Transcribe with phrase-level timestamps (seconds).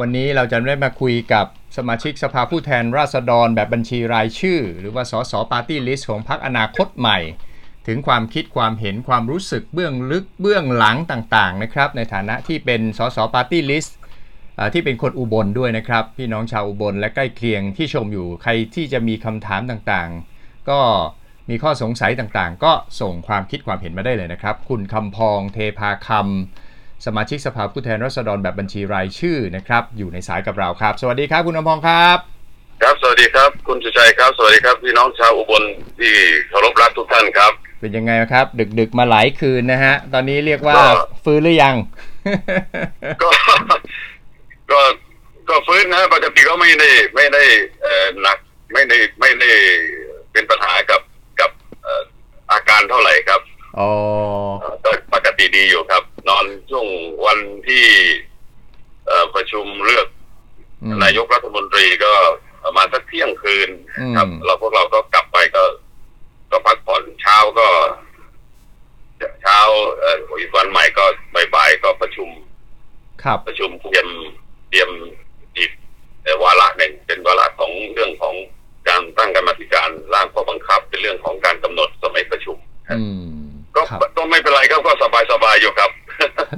[0.00, 1.46] วันนี้เราจะได้มาคุยกับ
[1.76, 7.18] สมาชิกสภาผู้แทนราษฎรแบบบัญชีรายชื่อ หรือว่าสสปาร์ตี้ลิสต์ของพรรคอนาคตใหม่
[7.86, 13.96] ถึงความคิดความเห็นความรู้สึกเบื้องลึกเบื้องหลังต่างๆนะครับในฐานะที่เป็นสสปาร์ตี้ลิสต์
[14.72, 20.80] ที่เป็นคนอุบลด้วยนะครับ พี่น้องชาวอุบลและใกล้เคียงที่ชมอยู่ใครที่จะมีคำถามต่างๆ ก็
[21.50, 26.65] มีข้อสงสัยต่างๆ ก็ส่งความคิดความเห็นมาได้เลยนะครับ คุณคำพองเทพาคำ
[27.04, 32.18] สมาชิกสภาผู้แทนราษฎรแบบบัญชีรายชื่อนะครับ อยู่ในสายกับเราครับ สวัสดีครับ คุณคำพองครับ
[32.82, 35.62] ครับสวัสดีครับ คุณสุชัยครับ สวัสดีครับพี่น้องชาวอุบล
[35.98, 36.12] ที่
[36.48, 38.46] เคารพรักทุกท่านครับ เป็นยังไงครับ
[38.80, 40.76] ดึกๆมาหลายคืนนะฮะ ตอนนี้เรียกว่า
[41.24, 41.74] ฟื้นหรือยัง
[43.22, 43.30] ก็
[44.70, 44.80] ก็
[45.48, 47.42] ก็ฟื้นนะปกติก็ไม่ได้ไม่ได้
[47.82, 48.38] เอ่อหนัก
[48.72, 49.50] ไม่ได้ไม่ได้
[50.32, 51.00] เป็นปัญหากับ
[51.40, 51.50] กับ
[51.82, 52.02] เอ่อ
[52.52, 53.40] อาการเท่าไหร่ครับ
[53.78, 53.90] อ๋อ
[54.84, 56.86] ก็ปกติดีอยู่ครับ นอนช่วง
[57.24, 57.86] วันที่
[59.06, 60.06] เอ่อประชุมเลือก
[60.82, 62.12] อืมนายกรัฐมนตรีก็
[62.64, 65.64] ประมาณสักเที่ยงคืนอืมครับ เราพวกเราก็กลับไปก็
[66.50, 67.68] ก็พักผ่อนเช้าก็
[69.42, 69.58] เช้า
[70.00, 71.04] เอ่ออีกวันใหม่ก็
[71.54, 72.28] บ่ายๆก็ประชุม
[73.22, 74.08] ครับ ประชุมเตรียม
[74.68, 74.90] เตรียม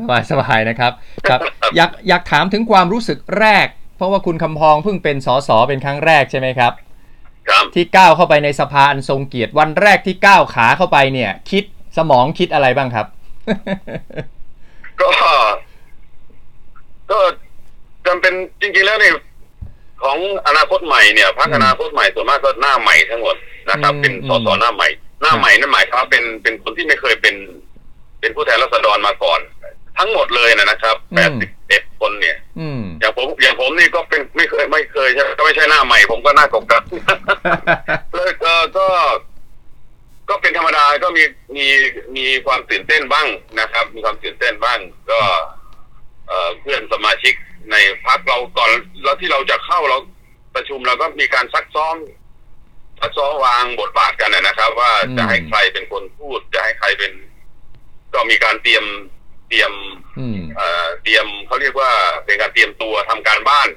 [0.08, 0.92] สบายสบายนะครับ
[1.28, 1.40] ครับ
[1.76, 6.72] อยากอยากถามถึงความรู้สึกแรก เพราะว่าคุณคำพองเพิ่งเป็นสสเป็นครั้งแรกใช่ไหมครับ
[7.48, 11.64] ครับที่ก้าวเข้าไปในสภาอันทรงเกียรติวันแรกที่ก้าวขาเข้าไปเนี่ย คิด
[11.96, 13.06] สมองคิดอะไรบ้างครับ
[15.00, 15.08] ก็
[17.10, 17.18] ก็
[18.06, 19.14] จำเป็นจริง ๆ แล้วเนี่ย
[20.02, 23.36] ของอนาคตใหม่เนี่ยพรรคอืมอนาคตใหม่ส่วนมากก็หน้าใหม่ทั้งหมด
[23.70, 24.88] นะครับอืมเป็นสสอืมหน้าใหม่
[25.22, 27.34] หน้าใหม่นั่นหมายความว่าเป็นเป็นคนที่ไม่เคยเป็น
[28.20, 29.40] เป็นผู้แทนราษฎรมาก่อน
[29.98, 38.86] ทั้งหมดเลยนะครับแปดสิบเอ็ดคนเนี่ยอืมอย่างผมอย่างผมนี่ก็เป็นไม่เคยไม่เคยใช่ก็ไม่ใช่หน้าใหม่ ผมก็หน้าเก่าๆแล้วก็ก็
[40.28, 41.22] ก็เป็นธรรมดาก็มี
[41.56, 41.66] มี
[42.16, 43.28] มีความตื่นเต้นบ้าง
[43.60, 44.78] นะครับ มีความตื่นเต้นบ้าง
[45.10, 45.20] ก็
[46.28, 47.34] เอ่อเพื่อนสมาชิก
[47.70, 48.70] ในพักเราก่อน
[49.02, 49.98] แล้วที่เราจะเข้าเรา
[50.54, 51.96] ประชุมเราก็มีการซักซ้อม
[53.00, 57.12] ซักซ้อมวางบทบาทกันนะนะครับ ว่าอืมจะให้ใครเป็นคนพูด จะให้ใครเป็น
[58.14, 58.84] ก็มีการเตรียม
[59.48, 59.72] เตรียม
[60.18, 61.90] อืมเอ่อเตรียมเขาเรียกว่า
[62.24, 63.68] เป็นการเตรียมตัวทำการบ้าน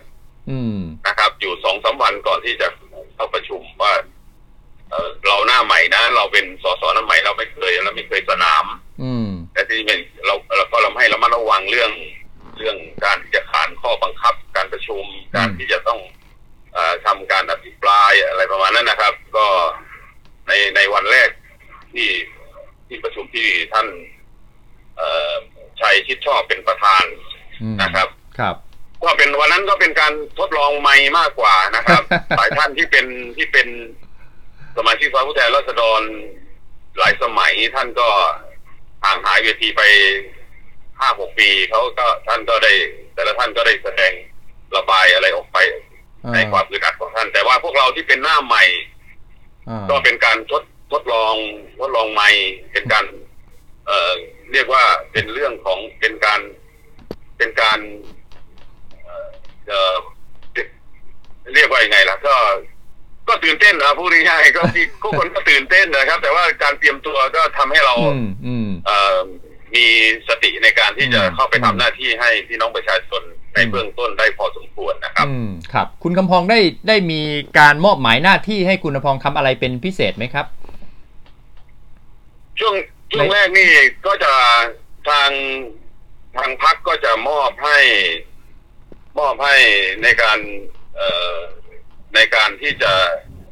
[0.51, 2.67] อืมนะครับ อยู่สองสามวันก่อนที่จะ
[3.15, 3.93] เข้าประชุมว่า
[4.89, 8.65] เอ่อเราหน้าใหม่นะ เราเป็นสสหน้าใหม่เราไม่เคยเราไม่เคยสนาม
[9.03, 11.91] อืมแต่ที่เป็นเราเราก็เราให้ระมัดระวังเรื่อง
[12.57, 15.03] เรื่องการที่จะขานข้อบังคับการประชุม
[15.35, 15.99] การที่จะต้อง
[16.73, 19.45] เออทำการอภิปรายอะไรประมาณนั้นนะครับ ก็
[20.47, 21.29] ในในวันแรก
[21.93, 22.09] ที่
[22.87, 23.87] ที่ประชุมที่ท่าน
[24.97, 25.33] เอ่อ
[25.81, 27.05] ชัยชิดชอบเป็นประธาน
[27.61, 28.07] อืมนะครับ
[28.39, 28.55] ครับ
[29.03, 32.03] ก็เป็นวันนั้นก็เป็นการทดลองไม่มากกว่านะครับ
[32.37, 33.05] หลายท่านที่เป็น
[33.37, 33.67] ที่เป็น
[34.77, 36.01] สมาชิกสภาผู้แทนราษฎร
[36.97, 38.09] หลายสมัยท่านก็
[39.03, 39.81] ห่างหายเวทีไป
[40.99, 42.73] ห้าหกปีเขาก็ท่านก็ได้
[43.13, 44.13] แต่ละท่านก็ได้แสดง
[44.75, 45.57] ระบายอะไรออกไป
[46.33, 48.63] ในความอึดอัดของท่าน แต่ว่าพวกเราที่เป็นหน้าใหม่
[49.69, 51.35] อ่าก็เป็นการทดทดลอง
[51.79, 52.29] ทดลองใหม่
[52.71, 53.05] เป็นการ
[53.87, 54.13] เอ่อ
[54.51, 56.41] เรียกว่าเป็นเรื่องของเป็นการ
[57.37, 57.79] เป็นการ
[59.03, 59.29] เอ่อ
[59.67, 59.95] เอ่อ
[61.53, 62.35] เรียกว่ายังไงล่ะก็
[63.27, 69.19] ก็ตื่นเต้นนะพูดง่ายๆก็ที่ทุกคนก็ตื่นเต้นนะครับ แต่ว่าการเตรียมตัวก็ทำให้เราอืมอืมเอ่อ
[69.75, 69.85] มี
[70.27, 73.21] สติในการที่จะอืมเข้าไปทำอืมหน้าที่ให้พี่น้องประชาชน
[73.53, 77.21] ในอืมเบื้องต้นได้พอสมควรนะครับอืมครับ คุณคำพองได้ได้มี
[77.59, 80.45] การมอบหมายหน้าที่ให้คุณคำพองทำอะไรเป็นพิเศษไหมครับ
[82.59, 82.73] ช่วง
[83.11, 83.69] ช่วงแรกนี่
[84.05, 84.33] ก็จะ
[85.09, 85.31] ทาง
[86.37, 87.79] ทางพักก็จะมอบให้
[89.19, 89.55] มอบให้
[90.03, 90.39] ในการ
[90.95, 91.37] เอ่อ
[92.15, 92.93] ในการที่จะ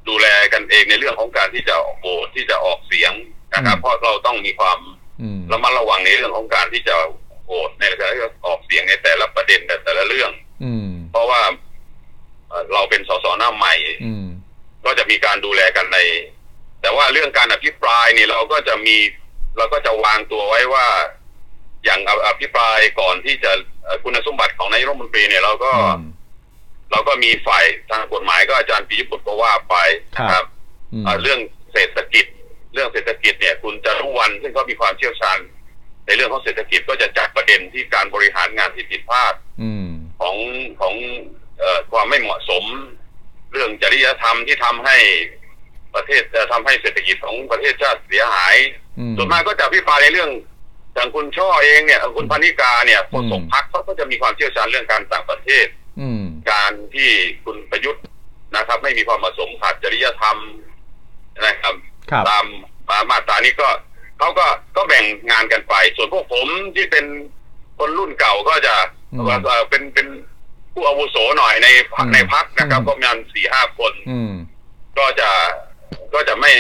[0.08, 3.14] ดูแลกันเองในเรื่องของการที่จะออกโหวตที่จะออกเสียง
[3.54, 4.80] นะครับอืมเพราะเราต้องมีความ
[5.22, 6.96] อืมระมัดระวังในเรื่องของการที่จะ
[7.46, 10.32] โหวตในการที่จะออกเสียงในแต่ละประเด็นแต่ละเรื่อง
[10.64, 11.42] อืมเพราะว่า
[12.48, 14.26] เอ่อเราเป็นสสหน้าใหม่อืม
[14.86, 16.00] ก็จะมีการดูแลกันใน
[16.82, 18.98] แต่ว่าเรื่องการอภิปรายนี่เราก็จะมี
[19.58, 20.86] เราก็จะวางตัวไว้ว่า
[21.86, 23.52] อย่างออภิปรายก่อนที่จะ
[23.84, 26.12] เอ่อคุณสมบัติของนายกรัฐมนตรีเนี่ยเราก็อืม
[26.92, 29.76] เราก็มีฝ่ายทางกฎหมายก็อาจารย์ปียบุตรก็ว่าไป
[30.16, 30.46] นะครับ
[30.94, 31.40] อืมเอ่อเรื่อง
[31.74, 32.26] เศรษฐกิจ
[32.74, 35.40] เรื่องเศรษฐกิจเนี่ย คุณจารุวรรณซึ่งเขามีความเชี่ยวชาญ
[36.06, 39.88] ในเรื่องของเศรษฐกิจก็จะจัดประเด็นที่การบริหารงานที่ผิดพลาดอืม
[40.20, 40.36] ของ
[40.82, 40.96] ของ
[41.60, 42.66] เอ่อความไม่เหมาะสม
[43.52, 44.98] เรื่องจริยธรรมที่ทำให้
[45.96, 50.30] ประเทศเอ่อทำให้เศรษฐกิจของประเทศชาติเสียหายอืม ส่วนมากก็จะพิปรายในเรื่อง
[50.94, 55.66] อย่างคุณช่อเองเนี่ยคุณพนิกาเนี่ยโฆษกอืมพักเขาก็จะมีความเชี่ยวชาญเรื่องการต่างประเทศ
[56.02, 56.10] อื
[56.94, 57.10] ที่
[57.44, 58.04] คุณประยุทธ์
[58.56, 60.38] นะครับ ไม่มีความเหมาะสมขาดจริยธรรม
[61.46, 61.76] นะครับ
[62.12, 62.46] ครับตาม
[63.10, 63.70] มาตรานี้ก็
[64.20, 67.06] เขาก็ก็แบ่งงานกันไป ส่วนพวกผมที่เป็น
[67.80, 68.76] คนรุ่นเก่าก็จะ
[69.14, 70.08] อืมเอ่อเป็นเป็น
[70.74, 74.32] ผู้อาวุโสหน่อยในพรรคอืมในพักนะครับอืมก็ประมาณสี่ห้าคนอืม
[74.98, 75.30] ก็จะ
[76.14, 76.52] ก็จะไม่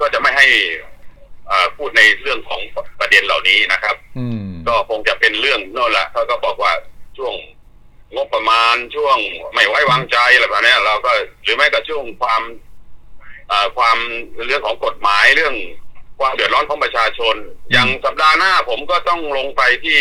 [0.00, 0.93] ก็จะไม่ให้เอ่อ
[1.76, 2.60] พูดในเรื่องของ
[3.00, 6.72] ประเด็นเหล่านี้นะครับ อืมก็คงจะเป็นเรื่องโน่นแหละเขาก็บอกว่า
[7.18, 7.34] ช่วง
[8.14, 9.16] งบประมาณช่วง
[9.54, 11.12] ไม่ไว้วางใจอะไรแบบเนี้ยเราก็
[11.42, 12.42] หรือไม่ก็ช่วงความ
[13.48, 13.98] เอ่อความ
[14.46, 15.54] เรื่องของกฎหมายเรื่อง
[16.20, 17.36] ความเดือดร้อนของประชาชน
[17.72, 20.00] อย่างสัปดาห์หน้าผมก็ต้องลงไปที่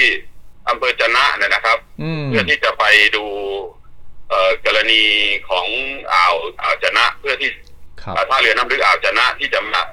[0.69, 2.83] อำเภอจะนะเนี่ยนะครับอืมเพื่อที่จะไป
[3.15, 3.25] ดู
[4.29, 5.03] เอ่อกรณี
[5.49, 5.67] ของ
[6.13, 7.49] อ่าวอ่าวจะนะ เพื่อที่
[8.01, 9.92] ครับเอ่อท่าเรือน้ำลึกอ่าวจะนะที่จะมาเอ่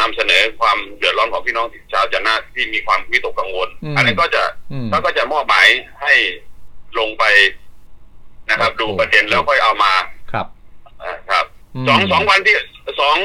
[0.00, 4.42] นำเสนอความเดือดร้อนของพี่น้องชาวจะนะที่มีความวิตกกังวลอืมอันนี้นก็จะ
[4.72, 5.66] อืมเขาก็จะมอบหมาย
[6.02, 6.14] ให้
[6.98, 7.24] ลงไป
[8.48, 9.92] นะครับครับ ดูประเด็นแล้วค่อยเอามา
[10.32, 10.46] ครับ
[11.02, 11.44] อ่าครับ
[11.84, 12.54] มสองสองวันที่
[13.00, 13.18] สอง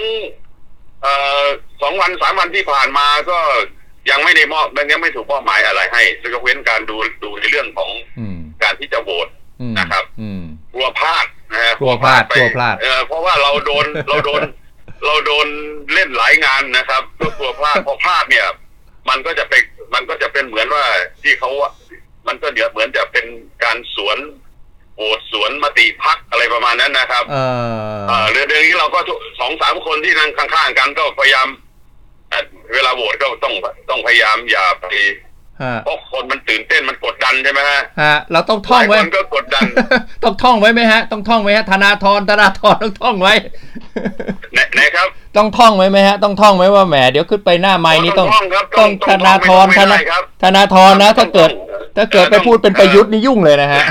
[1.02, 1.14] เอ่
[1.44, 1.46] อ
[1.82, 3.38] สองวันสามวันที่ผ่านมาก็
[4.10, 6.04] ยังไม่ได้มอบยังไม่ถูกมอบหมายอะไรให้
[6.34, 9.28] ยกเว้นการดูดูในเรื่องของอืมการที่จะโหวต
[9.62, 10.44] อืมนะครับอืม
[10.74, 14.42] กลัวพลาดนะฮะกลัวพลาดไปกลัวพลาดเออเพราะว่าเราโดนเราโดน
[15.06, 15.48] เราโดน
[15.94, 18.48] เล่นหลายงานนะครับก็กลัวพลาดพอพลาดเนี่ย
[19.10, 19.54] มันก็จะไป
[19.94, 20.86] มันก็จะเป็นเหมือนว่า
[21.24, 21.72] ที่เขาว่า
[22.28, 23.26] มันก็เดี๋ยวเหมือนจะเป็น
[23.64, 24.18] การสวน
[24.96, 27.38] โหวตสวนมติพักอะไรประมาณนั้นนะครับ เอ
[27.98, 31.48] อเออเรื่องเรื่องนี้เราก็ทุกสองสามคนที่นั่งข้างๆกันก็พยายาม
[32.30, 32.44] เอ่อ
[32.74, 33.54] เวลาโหวตก็ต้อง
[33.90, 35.31] ต้องพยายามอย่าไปฮะ
[35.86, 39.64] เพราะคนมันตื่นเต้นมันกดดันใช่ไหมฮะฮะเราต้องหท่องลายไว้คนก็กดดัน
[40.24, 43.34] ต้องท่องไว้ไหมฮะ ต้องท่องไว้ฮะธนาธรธนาธรต้องท่องไว้
[44.54, 53.82] ไหนไหนครับ ต้องท่องไว้ไหมฮะ ต้องท่องไว้ว่าแหมเดี๋ยวขึ้นไปหน้าไม้นี้ต้องต้องท่องครับต้องต้ธองนาธรไม่ธต้องนาไม่ได้ครับธนาธรนะ ถ้าเกิดต้องถ้าเกิดไปพูดเป็นประยุทธ์นี่ยุ่งเลยนะฮะ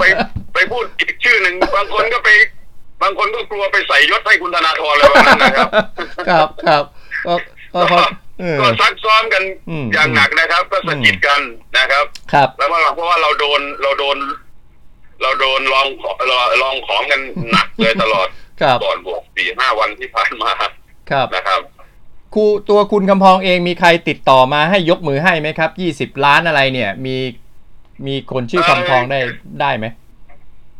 [0.00, 0.04] ไป
[0.54, 2.28] ไปพูดอีกชื่อหนึ่งบางคนก็ไป
[3.02, 5.68] บางคนก็กลัวไปใส่ยศให้คุณธนาธรเลยวันนั้นนะครับ
[6.28, 6.82] ครับครับ
[7.74, 7.82] ก็
[8.40, 11.40] ก็เขาเออก็ซักซ้อมกันอืมอย่างหนักนะครับ ก็สะกิดกัน
[11.78, 14.16] นะครับ ครับแล้วว่าเพราะว่าเราโดนเราโดน
[15.22, 16.12] เราโดนลองขอ
[16.62, 17.20] ลองของกัน
[17.52, 18.28] หนักเลยตลอด
[18.60, 20.68] ครับก่อนบวกสี่ห้าวันที่ผ่านมาครั
[21.24, 21.60] บนะครับ
[22.34, 27.16] ครูตัวคุณคำพองเองมีใครติดต่อมาให้ยกมือให้ไหมครับยี่สิบล้านอะไรเนี่ย มี
[28.06, 29.20] มีคนชื่อคำพองได้
[29.60, 29.86] ได้ไหม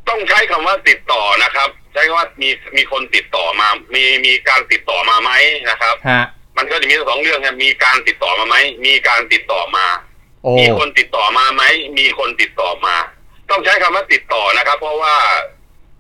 [0.09, 5.31] ต้องใช้คำว่าติดต่อนะครับ ใช้คำว่ามีมีคนติดต่อมา มีมีการติดต่อมาไหม
[5.71, 6.25] นะครับฮะ
[6.59, 8.57] มันก็จะมีสองเรื่องครับมีการติดต่อมาไหม
[8.87, 9.87] มีการติดต่อมา
[10.43, 11.63] โอ้มีคนติดต่อมาไหม
[11.99, 12.95] มีคนติดต่อมา
[13.51, 15.17] ต้องใช้คำว่าติดต่อนะครับ เพราะว่า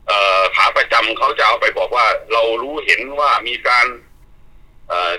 [0.09, 3.87] เอ่อขาประจำเขาจะเอาไปบอกว่า เรารู้เห็นว่ามีการ
[4.89, 5.13] เอ่อ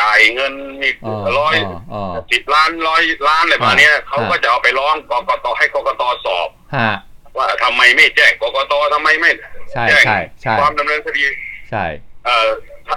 [0.00, 0.52] จ่ายเงิน
[0.82, 2.02] มีอ๋อร้อยอ๋ออ๋อ
[2.32, 6.92] สิบล้านร้อยล้านอะไรประมาณเนี้ยอ่าเขาก็จะเอาไปร้องกกตให้กกตสอบ ฮะ
[7.36, 9.30] ว่าทำไมไม่แจ้งกกตทำไมไม่
[9.72, 11.22] ใช่แจ้งใช่ใช่ความดำเนินคดี
[11.70, 11.84] ใช่
[12.24, 12.48] เอ่อ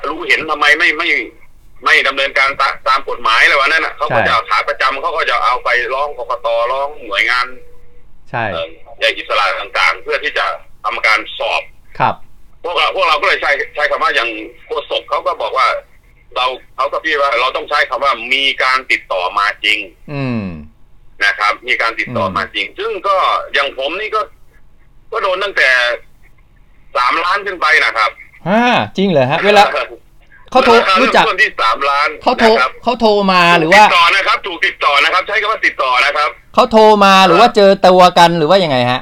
[0.09, 1.09] รู้เห็นทำไมไม่ไม่
[1.83, 7.45] ไม่ดำเนินการตาตามกฎหมายอะไรวะนั่นน่ะเขาก็จะเอาขาประจำเขาก็จะเอาไปร้องกกตร้องหน่วยงาน
[8.29, 8.67] ใช่เอ่อ
[8.99, 10.45] ใหญ่อิสระต่างๆ เพื่อที่จะ
[10.83, 11.63] ทำการสอบ
[11.99, 12.15] ครับ
[12.63, 14.29] พวกเราพวกเราก็เลยใช้ใช้คำว่าอย่าง
[14.65, 15.67] โฆษกเขาก็บอกว่า
[16.35, 16.45] เรา
[16.75, 19.79] เขาก็พี่ว่าเราต้องใช้คำว่ามีการติดต่อมาจริง
[20.13, 20.43] อืม
[21.25, 23.15] นะครับ มีการติดต่ออมมาจริง ซึ่งก็
[23.53, 24.21] อย่างผมนี่ก็
[25.11, 25.69] ก็โดนตั้งแต่
[26.97, 28.11] สามล้านขึ้นไปนะครับ
[28.47, 28.63] ฮ่า
[28.97, 29.63] จริงเหรอฮะ เวลา
[30.53, 39.01] เขาโทรครู้จักเมต้นที่สามล้านเขาโทรนะครับเขาโทรมาหรือถูกว่าติดต่อนะครับ ถูกติดต่อนะครับ ใช้คำว่าติดต่อนะครับ เขาโทรมาหรือว่าเจอตัวกันหรือว่ายังไงฮะ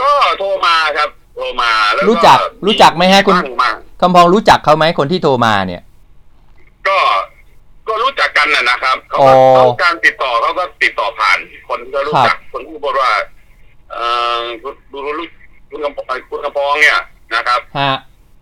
[0.00, 3.70] ก็โทรมาครับโทรมาแล้วรู้จักรู้จักไหมฮะคุณบ้างมา
[4.00, 5.82] คำพองรู้จักเขาไหมคนที่โทรมาเนี่ย
[6.88, 6.98] ก็
[7.88, 13.10] ก็รู้จักกันนะนะครับเขาอ๋ก็อเขาการติดต่อเขาก็ติดต่อผ่าน คนที่เขารู้จักคนที่บอกว่า
[13.92, 14.06] เอ่
[14.40, 15.16] อคุณคุณคุณ
[15.70, 16.98] คุณกำปองคุณกำปองเนี่ย
[17.34, 17.92] นะครับ ฮะ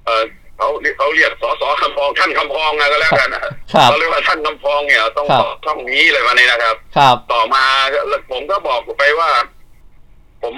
[0.06, 0.22] เออ
[0.56, 3.52] เขาเขาเรียกสสคำพองท่านคำพองนะก็แล้วกันนะครับ
[3.88, 7.64] เขาเรียกว่าท่านคำพองเนี่ยต้องครับบอกช่องนี้เลยวันนี้นะครับ ครับ ต่อมา
[8.08, 9.30] แล้วผมก็บอกไปว่า
[10.42, 10.54] ผม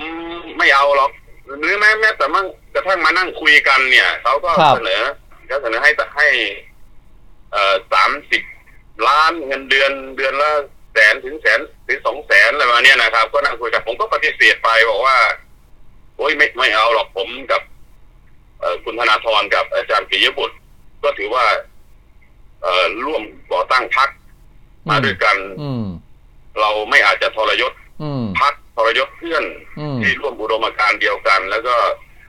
[0.58, 1.10] ไม่เอาหรอก
[1.58, 5.02] หรือแม้แม้แต่มั่งกระทั่งมานั่งคุยกันเนี่ยเขาก็ครับเสนอ
[5.50, 6.28] ก็เสนอให้ให้
[7.52, 8.42] เอ่อสามสิบ
[9.08, 10.50] ล้านเงินเดือนเดือนละ
[10.92, 15.16] แสนถึงแสนถึงสองแสนอะไรมาเนี่ยนะครับ ก็นั่งคุยกันผมก็ปฏิเสธไปบอกว่า
[16.16, 17.77] โอ้ยไม่ไม่เอาหรอกผมกับเอ่อ
[18.84, 20.56] คุณธนาธรกับอาจารย์ปิยบุตร
[21.02, 21.44] ก็ถือว่า
[22.62, 23.22] เอ่อร่วม
[23.52, 24.08] ก่อตั้งพัก
[24.88, 25.84] มาด้วยกันอืม
[26.60, 27.72] เราไม่อาจจะทรยศ
[28.02, 29.44] อืมพักทรยศเพื่อน
[29.78, 31.74] อืมที่ร่วมอุดมการณ์เดียวกัน แล้วก็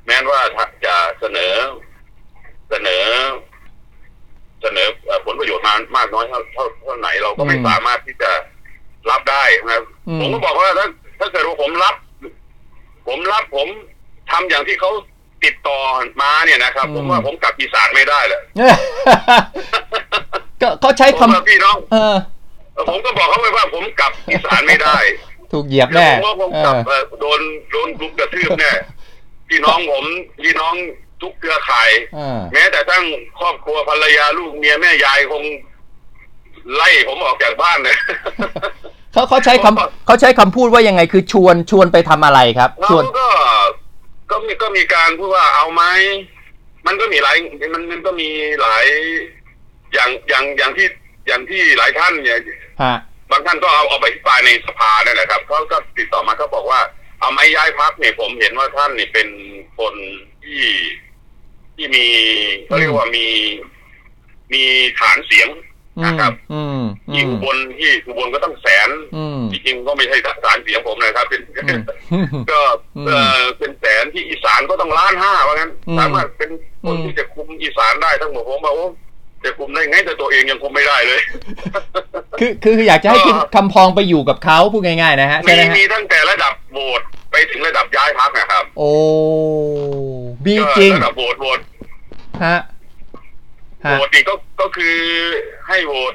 [0.08, 0.42] แม้ว่า
[0.86, 1.54] จะเสนอ
[2.70, 3.06] เสนอ
[4.62, 8.32] เสนอเอ่อผลประโยชน์มามากน้อยเท่าเท่าเท่าไหนเราก็ไม่อืมสามารถที่จะ
[9.10, 10.88] รับได้นะครับอืมผมก็บอกว่าถ้า
[11.20, 11.96] ถ้าเกิดว่าผมรับ
[13.08, 13.68] ผผมรับผม
[14.32, 14.92] ทำอย่างที่เขา
[15.46, 15.80] ติดต่อ
[16.22, 18.42] มาเนี่ยนะครับ ผมว่าผมกลับอีสานไม่ได้แหละ
[20.62, 22.16] ก็เขาใช้ผมว่าคำพี่น้องเออ
[22.90, 24.98] ผมก็บอกเขาไปว่าผมกลับอีสานไม่ได้
[25.52, 27.40] ถูกเหยียบแล้แน่วผมว่าผมเอกลับอเอ่อโดน
[27.72, 28.72] โดนลุกกระทืบแน่
[29.50, 30.04] พี่น้องผม
[30.44, 30.76] พี่น้อง
[31.22, 33.04] ทุกเครือข่ายเออแม้แต่ทั้ง
[33.40, 35.44] ครอบครัวภรรยาลูกเมียแม่ยายคง
[36.76, 37.98] ไล่ผมออกจากบ้านเลย
[39.14, 43.28] เขาเขาใช้คำเขาใช้คำพูดว่ายังไงคือชวนชวนไปทำอะไรครับชเขาวนก็
[44.32, 45.84] ก็มีก็มีการพูดว่าเอาไหม
[46.86, 47.38] มันก็มีหลาย
[47.74, 48.30] มันมันก็มี
[48.62, 48.86] หลาย
[49.94, 50.88] อย่างอย่างอย่างที่
[51.28, 52.40] อย่างที่หลายท่านเนี่ย
[52.82, 52.96] ฮะ
[53.32, 56.82] บางท่านก็เอาเอาไปอภิปรายในสภาเนี่ยแหละครับเขาก็ติดต่อมาเขาบอกว่า
[57.20, 59.28] เอาไม้ย้ายพักเนี่ยผมเห็นว่าท่านนี่เป็น
[59.80, 59.94] คน
[60.46, 60.66] ที่
[61.76, 62.06] ที่มี
[62.66, 63.28] เขาเรียกว่ามี
[64.54, 64.64] มี
[65.00, 65.69] ฐานเสียงอืม
[66.06, 66.80] นะครับอืม
[67.10, 71.42] อืที่มอุบลที่อุบลก็ต้องแสนอืมจริงๆก็ไม่ใช่ฐานเสียงผมนะครับ เป็น
[72.12, 72.60] อืมก็
[72.98, 76.50] อืมเออเป็นแสนที่อีสานก็ต้องล้านห้าว่างั้นอืมสามารถเป็น
[76.86, 78.90] คนอืมที่จะคุมอีสานได้ทั้งหมดผมบอกว่า
[79.44, 81.22] จะคุมได้ไงแต่ตัวเองยังคุมไม่ได้เลย
[82.40, 87.02] คือคืออยากจะให้ก็คุณคำพองไปอยู่กับเขาพูดง่ายๆนะฮะใช่มีไหมฮะมีตั้งแต่ระดับโหวต
[87.32, 88.92] ไปถึงระดับย้ายพักนะครับ โอ้
[90.46, 91.60] มีก็จริงระดับโหวตโหวต
[92.46, 92.58] ฮะ
[93.82, 94.96] โหฮะวตนี่ก็ก็คือ
[95.68, 96.14] ให้โหวต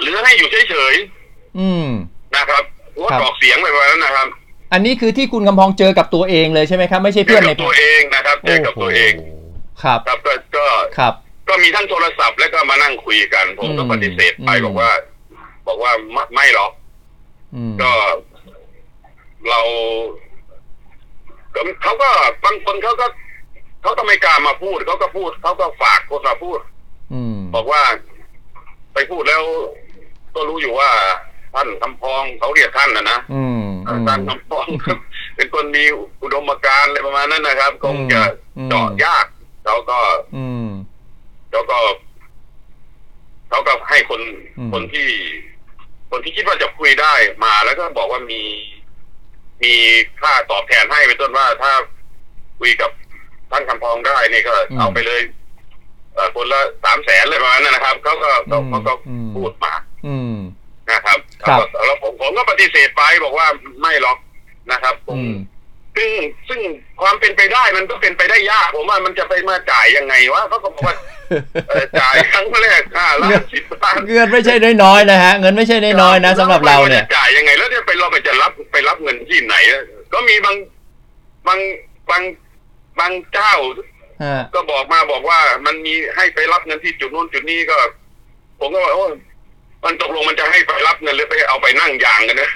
[0.00, 0.94] หรือให้อยู่เฉย
[1.58, 2.64] อืม ๆนะครับ
[2.98, 4.28] งดครับออกเสียงไปประมาณนั้นนะครับ
[4.72, 9.28] อันนี้คือที่คุณคำพองเจอกับตัวเองเลยใช่ไหมครับ ไม่ใช่เจเพื่ออนในกับตัวเองนะครับเจอกับตัวเองโโห
[9.82, 10.66] ครับครับก็ก็
[10.98, 11.14] ครับ
[11.48, 14.90] ก็มีทั้งโทรศัพท์แล้วก็มานั่งคุยกัน ผมก็อืมปฏิเสธไปอืม บอกว่า
[15.66, 16.70] บอกว่าไม่ไม่หรอก
[17.54, 17.92] อืม ก็
[19.48, 19.60] เรา
[21.54, 22.08] ก็เขาก็
[22.44, 23.06] บางคนเขาก็
[23.82, 26.58] เขาก็ไม่กล้ามาพูดเขาก็พูดเขาก็ฝากคนมาพูด
[27.12, 27.82] อืมบอกว่า
[28.94, 29.42] ไปพูดแล้ว
[30.34, 30.90] ก็รู้อยู่ว่า
[31.54, 34.66] ท่านคำพองเขาเรียกท่านนะนะอืมอืมท่านคำพอง
[35.36, 35.84] เป็นคนมี
[36.22, 38.22] อุดมการณ์อะไรประมาณนั้นนะครับคงจะ
[38.58, 39.26] อืมเจาะยาก
[39.64, 39.98] เขาก็
[40.36, 40.66] อืม
[41.50, 41.78] เขาก็
[43.48, 44.20] เขาก็ให้คน
[44.58, 45.08] อืมคนที่
[46.10, 48.42] คนที่คิดว่าจะคุยได้มาแล้วก็บอกว่ามี
[49.62, 49.74] มี
[50.20, 51.72] ค่าตอบแทนให้เป็นต้นว่าถ้า
[52.60, 52.90] คุยกับ
[53.50, 55.20] ท่านคำพองได้นี่ก็เอาไปเลย
[56.14, 58.92] เอ่อคนละสามแสนเลยประมาณนั้นนะครับเขาก็เขาเขาก็
[59.36, 59.72] พูดมา
[60.06, 60.34] อืม
[60.90, 63.46] นะครับครับแล้วผมผมก็ปฏิเสธไปบอกว่า
[63.80, 64.18] ไม่หรอก
[64.70, 65.36] นะครับผอืมม
[65.96, 66.10] ซึ่ง
[66.48, 66.60] ซึ่ง
[67.00, 70.94] ความเป็นไปได้มันก็เป็นไปได้ยาก ผมว่ามันจะไปมาจ่ายยังไงวะเขาก็บอกว่า
[71.68, 79.54] เอ่อจ่ายครั้งแรกห้าล้านสิบล้านเงินไม่ใช่น้อยๆนะฮะเงินไม่ใช่น้อยๆนะสำหรับเราเนี่ยจะจ่ายยังไง แล้วจะไปเราไปจะรับไปรับเงินที่ไหน
[80.12, 80.56] ก็มีบาง
[81.46, 81.58] บาง
[82.10, 82.22] บาง
[83.00, 83.54] บางเจ้า
[84.24, 87.76] ฮะก็บอกมาบอกว่ามันมีให้ไปรับเงินที่จุดนู้นจุดนี้ก็
[88.60, 89.04] ผมก็ว่าโอ้
[89.84, 92.50] มันตกลงมันจะให้ไปรับเงินหรือไปเอาไปนั่งยางกันนะ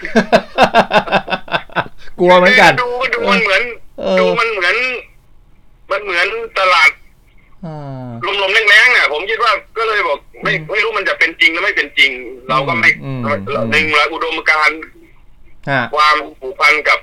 [2.18, 3.62] กลัวเหมือนกัน ดูดูมันเหมือน
[3.98, 4.76] เออ ดูมันเหมือน
[5.90, 6.26] มันเหมือน
[6.58, 6.90] ตลาด
[7.66, 8.08] อ่า
[8.42, 12.10] ลมๆแรงๆเนี่ยผมคิดว่าก็เลยบอก ไม่ไม่รู้มันจะเป็นจริงหรือไม่เป็นจริง
[12.48, 13.20] เราก็ไม่อืม
[13.70, 14.80] หนึ่งละอุดมการณ์
[15.70, 16.98] ฮะ ความผูกพันกับ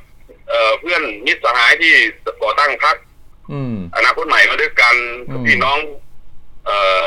[0.50, 1.94] เอ่อเพื่อนมิตรสหายที่
[2.42, 2.96] ก่อตั้งพรรค
[3.52, 4.96] อืมอนาคตใหม่มาด้วยกัน
[5.30, 5.78] อืมพี่น้อง
[6.66, 7.06] เอ่อ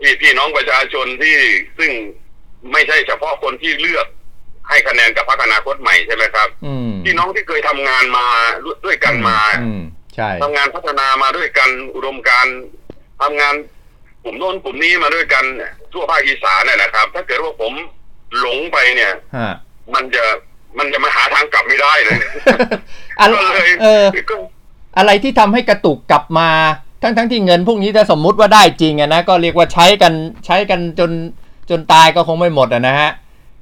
[0.00, 1.36] พี่พี่น้องประชาชนที่
[1.78, 1.90] ซึ่ง
[2.72, 4.06] ไม่ใช่เฉพาะคนที่เลือก
[4.68, 8.26] ให้คะแนนกับพรรคอนาคตใหม่ใช่ไหมครับอืมพี่น้องที่เคยทำงานมา
[8.84, 9.82] ด้วยกันมาอืม
[10.14, 12.56] ใช่ทำงานพัฒนามาด้วยกันอุดมการณ์
[13.22, 13.54] ทำงาน
[14.24, 15.44] กลุ่มโน้นกลุ่มนี้มาด้วยกัน
[15.92, 17.72] ทั่วภาคอีสานเนี่ยนะครับ ถ้าเกิดว่าผม
[18.38, 19.52] หลงไปเนี่ยฮะ
[19.94, 20.24] มันจะ
[20.78, 22.18] มันจะมาหาทางกลับไม่ได้เลย
[23.18, 23.70] อะไรก็เลย
[24.12, 26.48] เออก็อะไรที่ทำให้กระตุกกลับมา
[27.02, 30.12] ทั้งทั้งที่เงินพวกนี้ถ้าสมมุติว่าได้จริงอะนะก็เรียกว่าใช้กัน
[30.46, 31.10] ใช้กันจน
[31.70, 33.10] จนตายก็คงไม่หมดอะนะฮะ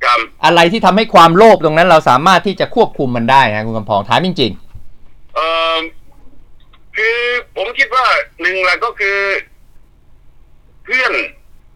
[0.05, 4.53] ครับอะไรที่ทำให้ความโลภตรงนั้นเราสามารถที่จะควบคุมมันได้นะคุณกำพองถามจริง
[5.35, 5.41] เอ
[5.75, 5.79] อ
[6.97, 7.19] คือ
[7.57, 8.07] ผมคิดว่า
[8.41, 9.19] หนึ่งแหละก็คือ
[10.85, 11.13] เพื่อน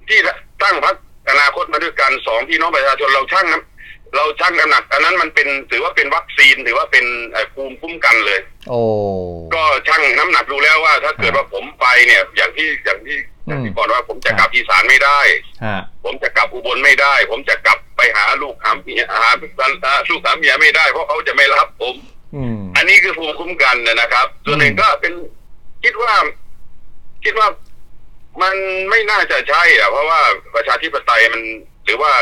[0.09, 0.19] ที่
[0.63, 0.97] ตั้งพรรค
[1.29, 3.72] อนาคตมาด้วยกันสองพี่น้องประชาชนเราช่างน้ำ
[4.17, 8.81] เราช่างน้ำหนักอันนั้นมันเป็นถือว่าเป็นวัคซีนถือว่าเป็นเอ่อภูมิคุ้มกันเลยๆโอ้
[9.55, 13.17] ก็ช่างน้ำหนักดูแล้วว่า ถ้าเกิดว่าผมไปเนี่ย อย่างที่อย่างที่
[13.47, 15.21] อย่างที่อืมก่อนว่าผมจะกลับอีสานไม่ได้
[15.65, 19.47] ฮะผมจะกลับอุบลไม่ได้ ผมจะกลับไปหาลูกหาเมียหาลู
[20.19, 21.95] กหาเมียไม่ได้เพราะเขาจะไม่รับผม
[22.37, 25.13] อืมอันนี้คือภูมิคุ้มกันนะครับ ส่วนหนึ่งอืมก็เป็น
[25.85, 26.13] คิดว่า
[27.25, 27.49] คิดว่า
[28.43, 28.55] มัน
[28.91, 30.21] ไม่น่าจะใช่อะเพราะว่า
[30.55, 31.43] ประชาธิปไตยมัน
[31.85, 32.13] หรือว่า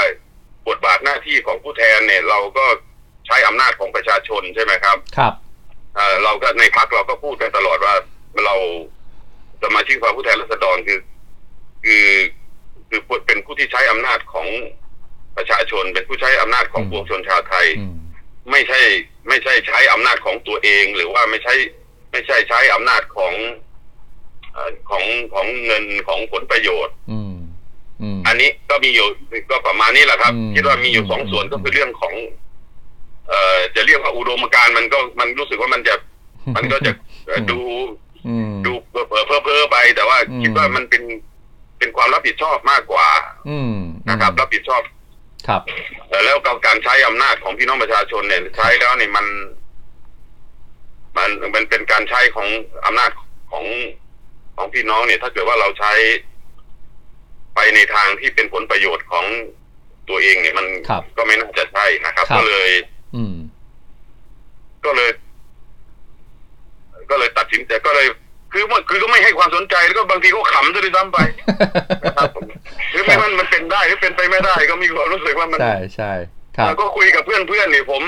[0.71, 2.65] บทบาทหน้าที่ของผู้แทนเนี่ย เราก็
[3.27, 5.35] ใช้อำนาจของประชาชนใช่ไหมครับ ครับ
[5.95, 7.95] เอ่อเราก็ในพักเราก็พูดกันตลอดว่า
[8.45, 8.55] เรา
[9.63, 11.01] สมาชิกสภาผู้แทนราษฎรคือ
[11.85, 12.07] คือ
[12.89, 14.49] คือเป็นผู้ที่ใช้อำนาจของ
[15.37, 17.95] ประชาชน เป็นผู้ใช้อำนาจของอืมปวงชนชาวไทย อืม
[18.51, 18.81] ไม่ใช่
[19.29, 21.55] ไม่ใช่ใช้อำนาจของตัวเอง หรือว่าไม่ใช่
[22.11, 23.35] ไม่ใช่ใช้อำนาจของ
[24.53, 27.30] เอ่อของของเงินของผลประโยชน์ อืม
[28.31, 29.07] อืมอันนี้ก็มีอยู่
[29.51, 32.15] ก็ประมาณนี้แหละครับอืมคิดว่ามีอยู่สองอืมส่วนก็คือเรื่องของ
[33.29, 35.95] เอ่อจะเรียกว่าอุดมการณ์มันก็มันรู้สึกว่ามันจะ
[36.57, 36.93] มันก็จะ
[37.27, 37.61] เอ่อดู
[38.29, 41.03] อืมดูเพ้อเพ้อเพ้อเพ้อไป แต่ว่าอืมคิดว่ามันเป็น
[41.79, 43.09] เป็นความรับผิดชอบมากกว่า
[43.49, 43.75] อืม
[44.09, 44.83] นะครับ รับผิดชอบ
[45.49, 45.63] ครับ
[46.09, 49.27] เอ่อแล้วก็การใช้อำนาจของพี่น้องประชาชนเนี่ยใช้แล้วเนี่ยมัน
[51.17, 52.49] มันมันเป็นการใช้ของ
[52.87, 53.11] อำนาจ
[53.53, 53.65] ของ
[54.57, 55.93] ของพี่น้องเนี่ย ถ้าเกิดว่าเราใช้
[57.55, 59.25] ไปในทางที่เป็นผลประโยชน์ของ
[60.09, 62.71] ตัวเองเนี่ยมันครับก็ไม่น่าจะใช่นะครับครับ ก็เลย
[63.17, 63.35] อืม
[64.85, 65.11] ก็เลย
[67.11, 68.07] ก็เลยตัดสินใจก็เลย
[68.53, 71.19] คือมันคือก็ไม่ให้ความสนใจแล้วก็บางทีก็ขำซะด้วยซ้ำไป
[72.05, 72.43] นะครับผม
[72.93, 76.13] คือไม่มันมันเป็นได้หรือเป็นไปไม่ได้ ก็มีความรู้สึกว่ามันใช่ใช่
[76.57, 78.03] ครับแล้วก็คุยกับเพื่อนเพื่อนๆนี่ผม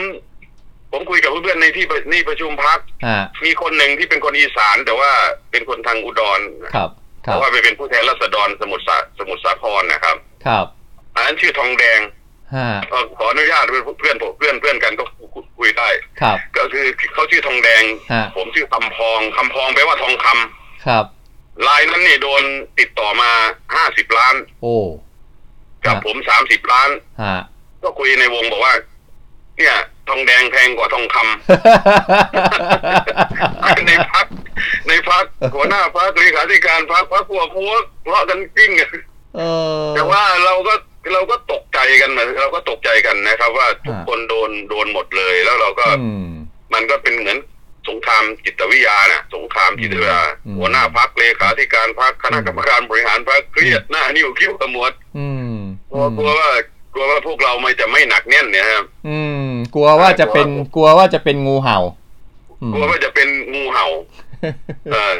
[0.92, 5.10] ผมคุยกับเพื่อนๆในที่ประนี่ประชุมพักอ่ามีคนหนึ่งที่เป็นคนอีสานแต่ว่า
[5.50, 6.40] เป็นคนทางอุดร
[6.74, 10.66] ครับค เพรับราะว่าไปเป็นผู้แทนราษฎรสมุทรสาสมุทรสาครนะครับ ครับ
[11.14, 12.00] อันนั้นชื่อทองแดง
[12.54, 15.04] ฮะเอ่อขออนุญาตเพื่อนผมเพื่อนเพื่อนกันก็
[15.58, 15.88] คุยได้
[16.20, 21.04] ครับ ก็คือเขาชื่อทองแดงฮะผมชื่อคำพองคำพองแปลว่าทองคำครับ
[21.66, 22.42] ลายนั้นเนี่ยโดน
[22.78, 23.30] ติดต่อมา
[23.74, 24.76] ห้าสิบล้าน โอ้
[25.86, 26.90] กับฮะผมสามสิบล้าน
[27.22, 27.36] ฮะ
[27.82, 28.74] ก็คุยในวงบอกว่า
[29.58, 29.76] เนี่ย
[30.08, 31.24] ทองแดงแพงกว่าทองคำ
[33.86, 34.26] ในพัก
[34.88, 38.70] ในพักหัวหน้าพักเลขาธิการพักพักพวกพวกทะเลาะกันกิ้ง
[39.36, 39.40] เอ
[39.82, 40.74] อแต่ว่าเราก็
[41.12, 46.28] เราก็ตกใจกันนะเราก็ตกใจกันนะครับ ว่าทุกคนโดนโดนหมดเลย แล้วเราก็อืม
[46.72, 47.38] มันก็เป็นเหมือน
[47.88, 55.56] สงครามจิตวิทยาน่ะ สงครามจิตวิทยาอืมหัวหน้าพักเลขาธิการพักคณะกรรมการบริหารพักเครียดหน้านิ้วคิ้วขมวดอืม
[55.90, 56.48] กลัวกลัวว่า
[56.94, 61.78] กลัวว่าพวกเราไม่จะไม่หนักแน่นเนี่ยครับอืม กลัวว่าจะเป็นกลัวว่าจะเป็นงูเห่า
[62.62, 63.86] อืมกลัวว่าจะเป็นงูเห่า
[64.92, 65.14] เออ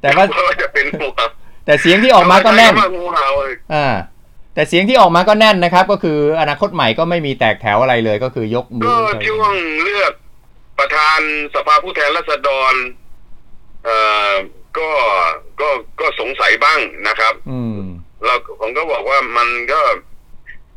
[0.00, 1.26] แต่ว่ากลัวว่าจะเป็นงูเห่า
[1.66, 3.28] แต่เสียงที่ออกมาก็แน่นใช้คำว่างูเห่า
[3.74, 3.86] อ่า
[4.54, 8.96] แต่เสียงที่ออกมาก็แน่นนะครับ ก็คืออนาคตใหม่ก็ไม่มีแตกแถวอะไรเลยก็คือยกมือก็
[9.28, 10.12] ช่วงเลือก
[10.78, 11.20] ประธาน
[11.54, 12.74] สภาผู้แทนราษฎร
[13.84, 13.98] เอ่
[14.30, 14.32] อ
[14.78, 14.88] ก็
[15.60, 15.68] ก็
[16.00, 17.80] ก็สงสัยบ้างนะครับ อืม
[18.24, 19.80] เราผมก็บอกว่ามันก็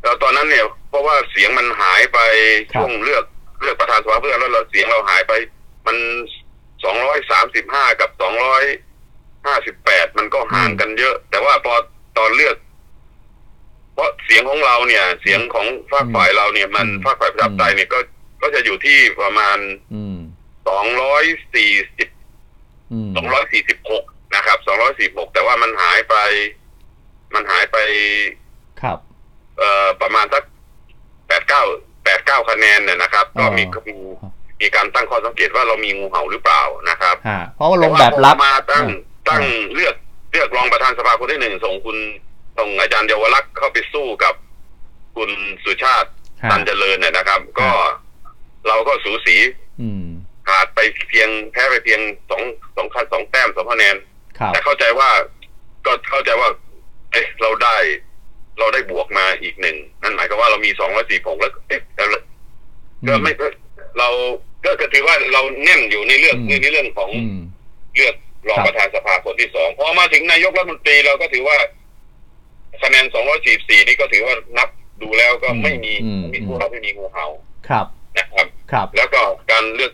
[0.08, 2.20] เอ่อตอนนั้นเนี่ย เพราะว่าเสียงมันหายไป
[2.74, 3.26] ครับช่วงเลือก
[3.62, 5.34] เลือกประธานสภาผู้แทนแล้วเราเสียงเราหายไป
[5.88, 5.98] มัน
[6.84, 8.64] สองร้อยสามสิบห้ากับสองร้อย
[9.46, 11.74] ห้าสิบแปดมันก็ห่างกันเยอะ แต่ว่าพอ
[12.18, 12.56] ตอนเลือก
[13.94, 18.00] เพราะเสียงของเราเนี่ย เสียงของฝากฝ่ายเราเนี่ย มันอืมฝากฝ่ายประชาธิปไตยเนี่ยก็
[18.42, 19.58] ก็จะอยู่ที่ประมาณ
[19.94, 20.18] อืม
[20.68, 21.24] สองร้อย
[21.56, 22.10] สี่สิบ
[22.92, 24.04] อืมสองร้อยสี่สิบหก
[24.36, 26.16] นะครับสองร้อยสี่หกแต่ว่ามันหายไป
[27.34, 27.78] มันหายไป
[28.82, 29.00] ครับ
[29.58, 30.44] เอ่อประมาณสัก
[31.28, 31.64] แปดเก้า
[32.04, 33.94] แปดเก้าคะแนนเนี่ยนะครับ ก็มีอ๋อมี
[34.62, 39.44] มีการตั้งข้อสังเกตว่าเรามีงูเห่าหรือเปล่านะครับฮะเพราะว่าลงแบบลับต่ว่าพอมาตั้งอืมตั้ง
[39.74, 39.96] เลือก
[40.32, 41.98] เลือกรองประธานสภาคนที่หนึ่งส่งคุณ
[42.58, 44.34] ส่งอาจารย์เยาวรักษ์เข้าไปสู้กับ
[45.16, 45.30] คุณ
[45.64, 46.10] สุชาติ
[46.44, 47.94] ฮะตันเจริญเนี่ยนะครับ ก็ฮะ
[48.68, 49.36] เราก็สูสี
[49.82, 50.06] อืม
[50.48, 52.42] ขาดไปเพียงแพ้ไปเพียงสอง
[52.76, 53.96] สองคันสองแต้มสองคะแนน
[54.40, 55.10] ครับแต่เข้าใจว่า
[55.86, 56.50] ก็เข้าใจว่า
[57.12, 57.76] เอ๊ะเราได้
[58.60, 62.22] เราได้บวกมาอีกหนึ่งนั่นหมายความว่าเรามีสองร้อยสี่หกแล้วเอ๊ะแต่ละ
[63.08, 63.32] ก็ไม่
[64.00, 64.10] เรา
[64.64, 67.42] ก็ก็ถือว่าเราแน่นอยู่ในเรื่องอืมในเรื่องของอืม
[67.96, 68.16] เลือก
[68.48, 71.58] รองครับประธานสภาคนที่สองพอมาถึงนายกรัฐมนตรีเราก็ถือว่า
[72.82, 74.70] คะแนนสองร้อยสี่สี่นี่ก็ถือว่านับ
[75.02, 77.28] ดูแล้วก็ไม่มีอืมมีพวกเราไม่มีงูเห่า
[77.70, 77.86] ครับ
[78.18, 79.94] นะครับ ครับ แล้วก็การเลือก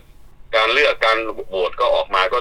[0.56, 2.38] การเลือกการโหวตก็ออกมาก็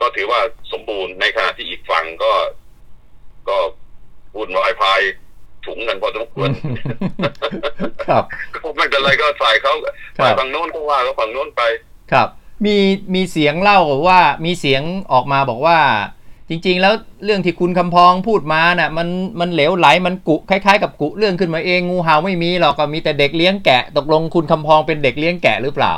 [0.00, 0.40] ก็ถือว่า
[0.72, 2.32] สมบูรณ์ในขณะที่อีกฝั่งก็
[3.48, 3.56] ก็
[4.36, 5.00] วุ่นวายพาย
[5.66, 6.48] ถุงกันพอสมควร
[8.06, 11.62] ครับก็ไม่เป็นไรก็ฝ่ายเขาครับฝ่ายฝั่งโน้นก็ว่าก็ฝั่งโน้นไป
[12.12, 12.28] ครับ
[12.66, 12.76] มี
[13.14, 15.78] มีเสียงเล่าว่ามีเสียงออกมาบอกว่า
[16.48, 19.08] จริง ๆ แล้วเรื่องที่คุณคำพองพูดมาน่ะ มัน
[19.40, 25.92] มันเหลวไหลมันกุคล้ายๆ กับกุเรื่องขึ้นมาเองงูเห่าไม่มีหรอกก็มีแต่เด็กเลี้ยงแกะ ตกลงคุณคำพองเป็นเด็กเลี้ยงแกะหรือเปล่า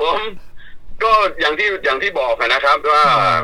[0.00, 0.18] ผม
[1.02, 3.40] ก็อย่างที่อย่างที่บอกนะครับว่าอืม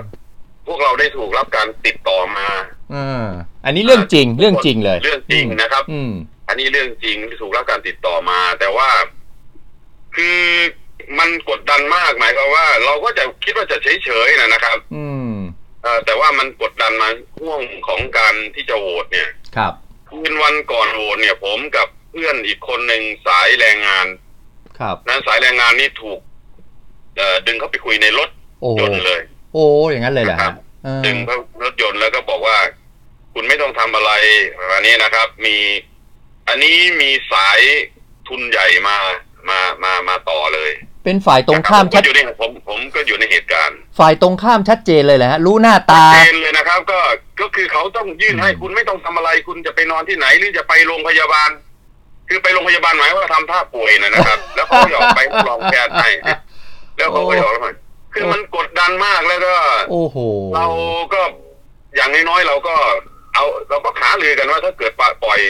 [0.66, 2.48] พวกเราได้ถูกรับการติดต่อมา
[2.94, 3.27] อ่า
[3.64, 6.12] อันนี้เรื่องจริง เรื่องจริงเลย เรื่องจริงนะครับ อืม
[6.48, 8.88] อันนี้เรื่องจริงที่ถูกรับการติดต่อมา แต่ว่า
[10.16, 10.40] คือ
[11.18, 15.35] มันกดดันมากหมายความว่า เราก็จะคิดว่าจะเฉยๆนะนะครับ อืม
[15.83, 19.72] เอ่อแต่ว่ามันกดดันมาห่วงของการที่จะโหวตเนี่ย ครับ
[20.09, 24.07] คืนวันก่อนโหวตเนี่ย ผมกับเพื่อนอีกคนหนึ่งสายแรงงาน
[24.79, 26.20] ครับ นั้นสายแรงงานนี่ถูก
[27.16, 28.29] เอ่อดึงเข้าไปคุยในรถ
[28.61, 29.20] โอ้ยนต์เลย
[29.53, 30.53] โอ้อย่างนั้นเลยเหรอครัฮะบ
[30.85, 32.57] เออดึงเข้ารถยนต์แล้วก็บอกว่า
[33.35, 34.11] คุณไม่ต้องทำอะไร
[34.59, 35.57] ประมาณนี้นะครับ มี
[36.49, 37.61] อันนี้มีสาย
[38.29, 38.97] ทุนใหญ่มา
[39.49, 40.71] มามามาต่อเลย
[41.05, 47.01] เป็นฝ่ายตรงข้ามนะคชัรัดบผมก็อยู่ในผมผมก็อยู่ในเหตุการณ์ ฝ่ายตรงข้ามชัดเจนเลยแหละฮะรู้หน้าตาเจนเลยนะครับ ก็
[47.41, 51.51] ก็คือเขาต้องยื่นให้คุณไม่ต้องทำอะไร คุณจะไปนอนที่ไหนหรือจะไปโรงพยาบาล
[52.29, 56.09] คือไปโรงพยาบาลหมายว่าทำท่าป่วยนะนะครับ แล้วเขาหยอกไปรองแพทย์ให้
[56.97, 57.75] แล้วเขาก็หยอกแล้วมัน
[58.14, 59.55] คือมันกดดันมากแล้วก็
[59.90, 60.16] โอ้โห
[60.57, 60.66] เรา
[61.14, 61.22] ก็
[61.96, 62.75] อย่างน้อยๆเราก็
[63.35, 65.40] เอาเราก็ขาลือกันว่าถ้าเกิดปล่อย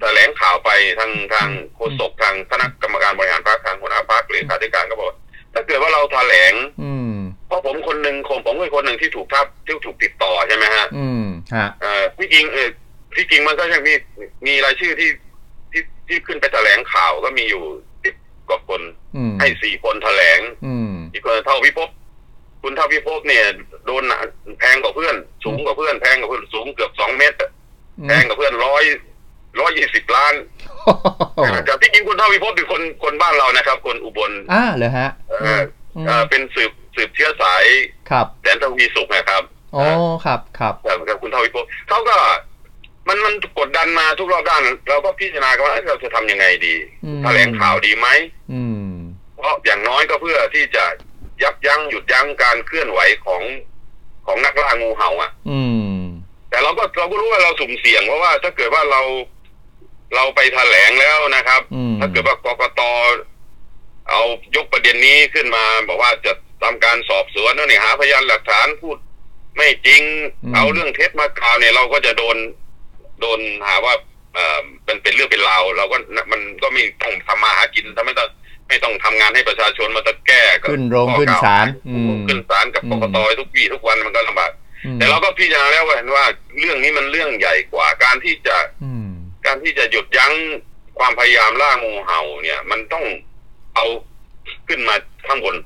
[0.00, 5.18] แถลงข่าวไปทางทางโฆษกทางคณะกรรมการบริหารพรรคทางหัวหน้าพรรคหรือข้าราชการก็บอกว่า
[5.54, 7.14] ถ้าเกิดว่าเราแถลง อืม
[7.46, 11.24] เพราะผมคนหนึ่งผมผมเป็นคนหนึ่งที่ถูกทับที่ถูกติดต่อใช่ไหมฮะ อืม
[11.56, 12.68] ฮะเอ่อที่จริงเออ
[13.16, 13.94] ที่จริงมันก็ยังมี
[14.46, 15.10] มีรายชื่อที่
[15.72, 17.64] ที่ที่ขึ้นไปแถลงข่าวก็มีอยู่
[18.04, 18.14] สิบ
[18.48, 18.80] กว่าคน
[19.16, 20.79] อืมให้สี่คนแถลง อืม
[21.12, 21.88] อีกคนเท่าพิภพ
[22.62, 23.44] คุณเท่าพิภพเนี่ย
[23.86, 24.20] โดนหนัก
[24.58, 27.50] แพงกว่าเพื่อน สูงกว่าเพื่อนแพงกว่าเพื่อนสูงเกือบสองเมตรอะ
[28.08, 28.84] แพงกว่าเพื่อนร้อย
[29.60, 30.34] ร้อยยี่สิบล้าน
[30.84, 35.62] โอ้โหแต่ที่จริงคุณเท่าพิภพเป็นคนคนบ้านเรานะครับ คนอุบลอ่าเหรอฮะเออ
[36.06, 37.64] เอ่อเป็นสืบสืบเชื้อสาย
[38.10, 39.42] ครับแสนทวีสุขนะครับ
[39.76, 39.84] อ๋อ
[40.24, 42.16] ครับครับแบบกับคุณเท่าพิภพเขาก็
[43.08, 48.08] มันมันกดดันมาทุกรอบด้าน เราก็พิจารณากันว่าเอ้ยเราจะทำยังไงดีอืมแถลงข่าวดีไหม
[48.52, 48.89] อืม
[49.40, 50.84] เพราะอย่างน้อยก็เพื่อที่จะ
[51.42, 53.42] ยับยั้งหยุดยั้งการเคลื่อนไหวของ
[54.26, 55.60] ของนักล่างูเห่าอะ อื
[55.96, 56.00] ม
[56.50, 59.02] แต่เราก็เราก็รู้ว่าเราสุ่มเสี่ยงเพราะว่าถ้าเกิดว่าเรา
[60.14, 62.80] เราไปแถลงแล้วนะครับอืมถ้าเกิดว่ากกต
[64.08, 64.20] เอา
[64.56, 68.96] ยกประเด็นนี้ขึ้นมา บอกว่าจะทำการสอบสวนนี่หาพยานหลักฐานพูด
[69.56, 70.02] ไม่จริง
[70.54, 72.36] เอาเรื่องเท็จมากล่าวเนี่ยเราก็จะโดน
[73.20, 73.94] โดนหาว่า
[74.34, 75.96] เอ่อเป็นเป็นเรื่องเป็นราวเราก็
[76.32, 78.28] มันก็ไม่ต้องทำมาหากินทำไม่ต้อง
[78.70, 84.50] ไม่ต้องทำงานให้ประชาชนมาตะแก้กับขึ้นโรงข้อขึ้นกล่วศาลหอืมขึ้นศาลกับอืกมกตทุกวี่ทุกวันมันก็ลำบาก
[84.84, 86.24] อืมแต่เราก็พิจารณาแล้วว่าเห็นว่า
[86.58, 89.08] เรื่องนี้มันเรื่องใหญ่กว่าการที่จะอืม
[89.46, 90.32] การที่จะหยุดยั้ง
[90.98, 93.04] ความพยายามล่างูเห่า เนี่ย มันต้อง
[93.74, 93.86] เอา
[94.68, 94.94] ขึ้นมา
[95.26, 95.56] ข้างบน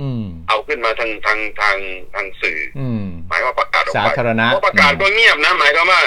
[0.00, 1.76] อืมเอาขึ้นมาทางทางทาง
[2.14, 6.00] ทางสื่ออืมหมายว่าประกาศออกสาไปธารณะเพราะประกาศก็เงียบนะ หมายความว่า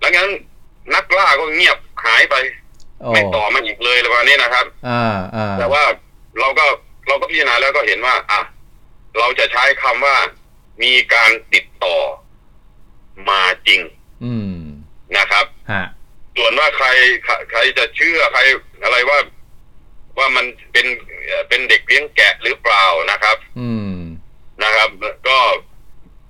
[0.00, 0.34] หลังจากนั้น
[0.94, 2.59] นักล่าก็เงียบหายไปโอ้
[3.12, 5.82] ไม่ต่อมาอีกเลยเลยวันนี้นะครับอ่าอ่าแต่ว่า
[6.38, 6.66] เราก็
[7.08, 8.40] เราก็พิจารณาแล้วก็เห็นว่า อะ
[9.18, 10.16] เราจะใช้คำว่า
[10.82, 11.98] มีการติดต่อ
[13.28, 13.80] มาจริง
[14.24, 14.56] อืม
[15.16, 15.84] นะครับฮะ
[16.36, 16.88] ส่วนว่าใคร
[17.24, 18.40] ใครใครจะเชื่อใคร
[18.82, 19.18] อะไรว่า
[20.18, 20.86] ว่ามันเป็น
[21.26, 23.94] เอ่อเป็นเด็กเลี้ยงแกะหรือเปล่านะครับ อืม
[24.62, 24.88] นะครับ
[25.28, 25.38] ก็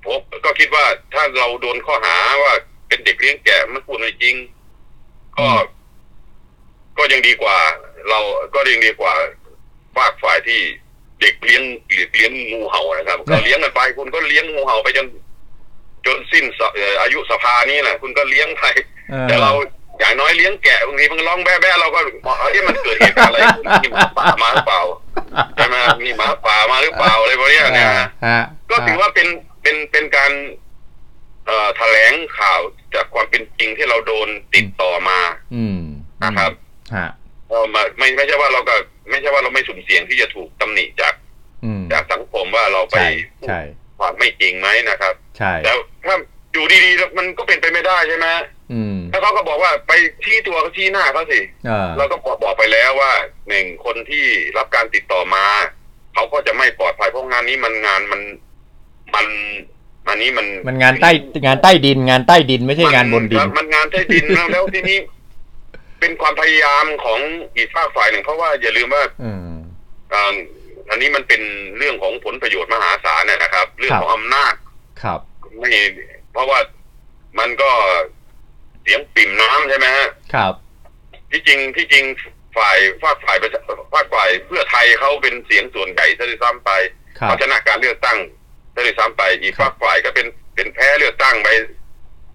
[0.04, 2.52] ผมก็คิดว่าถ้าเราโดนข้อหาว่า
[2.88, 4.36] เป็นเด็กเลี้ยงแกะมันพูดไม่จริง
[5.38, 5.58] ก็อืม
[7.00, 7.58] ก็ยังดีกว่า
[8.08, 8.20] เรา
[8.54, 9.14] ก็ยังดีกว่า
[9.96, 10.60] ฝากฝ่ายที่
[11.20, 11.62] เด็กเลี้ยง
[11.96, 15.06] เด็กเลี้ยงงูเห่านะครับ ก็เลี้ยงกันไปคุณก็เลี้ยงงูเห่าไปจน
[16.06, 18.64] จนสิ้นสเอ่ออายุสภานี้แหละคุณก็เลี้ยงไป
[19.12, 19.52] ออแต่เรา
[19.98, 24.82] อย่างน้อยเลี้ยงแกะบางทีมันร้องแบ๊ะๆเราก็บอกเอ้ยมันเกิดเหตุการณ์อะไรขึ้นมีหมาป่ามาหรือเปล่า
[25.56, 29.28] ใช่ไหมมีหมาป่ามาหรือเปล่าอะไรพวกเนี้ยเนี่ยนะฮะก็ถือว่าเป็น
[29.62, 30.32] เป็นเป็นการ
[31.46, 32.60] เอ่อแถลงข่าว
[32.94, 35.18] จากความเป็นจริงที่เราโดนติดต่อมา
[35.54, 35.80] อืม
[36.24, 36.52] นะครับ
[36.96, 37.08] ฮะ
[37.48, 38.74] เออมาไม่ไม่ใช่ว่าเราก็
[39.10, 41.14] ไม่ใช่ว่าเราไม่สุ่มเสี่ยงที่จะถูกตำหนิจาก
[41.64, 43.60] อืมจากสังคมว่าเราไปใช่พูดใช่
[43.98, 45.72] ความไม่จริงไหมนะครับ ใช่แต่
[46.06, 46.16] ถ้า
[46.52, 48.26] อยู่ดีๆแล้วมันก็เป็นไปไม่ได้ใช่ไหม
[48.72, 49.92] อืมแล้วเขาก็บอกว่าไป
[50.24, 53.12] ชี้ตัวเขาชี้หน้าเขาสิอ่าเราก็บอกบอกไปแล้วว่า
[53.48, 54.24] หนึ่งคนที่
[54.56, 55.44] รับการติดต่อมา
[56.14, 58.20] เขาก็จะไม่ปลอดภัยเพราะงานนี้มันงานมัน
[59.14, 59.26] มัน
[60.08, 61.10] อันนี้มันมันงานใต้
[61.46, 64.98] งานใต้ดิน งานใต้ดินไม่ใช่งานบนดิน มันมันงานใต้ดินแล้วแล้วทีนี้
[66.00, 67.20] เป็นความพยายามของ
[67.56, 69.58] อีกฝากฝ่ายหนึ่ง เพราะว่าอย่าลืมว่าอืม
[70.12, 70.34] อ่า
[70.90, 71.42] อันนี้มันเป็น
[71.78, 74.54] เรื่องของผลประโยชน์มหาศาลนะนะครับ เรื่องของอำนาจ
[75.02, 75.20] ครับ
[75.58, 75.70] ไม่
[76.32, 76.58] เพราะว่า
[77.38, 77.70] มันก็
[78.82, 80.54] เสียงปิ่มน้ำใช่ไหมฮะครับ
[81.30, 82.04] ที่จริงที่จริง
[82.56, 83.60] ฝ่ายฝากฝ่ายประชา
[83.92, 86.70] ฝากฝ่ายเพื่อไทยเขาเป็นเสียงส่วนใหญ่ซะด้วยซ้ำไป
[87.18, 88.18] ครับเขาชนะการเลือกตั้ง
[88.74, 91.48] ซะด้วยซ้ำไป อีกครับฝากฝ่ายก็เป็นเป็นแพ้เลือกตั้งไป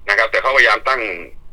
[0.07, 1.01] นะครับ แต่เขาพยายามตั้ง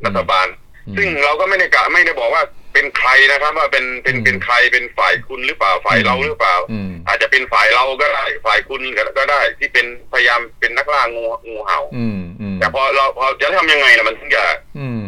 [0.04, 0.61] รัฐบาลอืม
[0.96, 2.42] ซึ่งเราก็ไม่ได้กะไม่ได้บอกว่า
[2.74, 8.80] เป็นใครนะครับ ว่าเป็นเป็นอืมเป็นใครเป็นฝ่ายคุณหรือเปล่าฝ่ายเราหรือเปล่าอืมอาจจะเป็นฝ่ายเราก็ได้ฝ่ายคุณ
[9.18, 14.42] ก็ได้ ที่เป็นพยายามเป็นนักล่างูงูเห่าอืมอืมแต่พอเราพอจะทำยังไงล่ะมันถึงจะ
[14.78, 15.04] อืม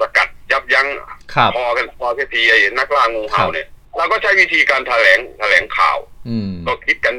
[0.00, 0.86] สกัดยับยั้ง
[1.34, 7.14] ครับพอกันพอแค่ทีไอ้นักล่างูเห่าครับเนี่ยเราก็ใช้วิธีการแถลงแถลงข่าวอืมก็คิดกัน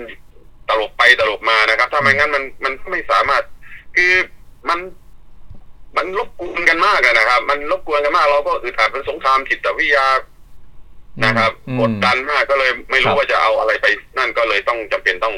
[0.69, 3.43] ตลบไปตลบมานะครับ ถ้าไม่งั้นมันมันก็ไม่สามารถ
[3.95, 4.13] คือ
[4.69, 4.79] มัน
[5.97, 10.07] มันรบกวนกันมากอะนะครับ มันรบกวนกันมาก เราก็อึดอัดเป็นสงครามจิตวิทยา
[11.23, 13.85] นะครับอืมกดดันมากก็เลยไม่ครู้รับว่าจะเอาอะไรไป
[14.17, 15.35] นั่นก็เลยต้องจำเป็นต้อง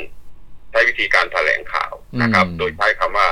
[0.71, 3.29] ใช้วิธีการแถลงข่าวนะครับอืมโดยใช้คำว่า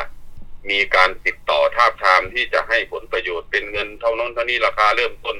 [0.70, 5.38] มีการติดต่อทาบทามที่จะให้ผลประโยชน์เป็นเงินเท่านั้นเท่านี้ราคาเริ่มต้น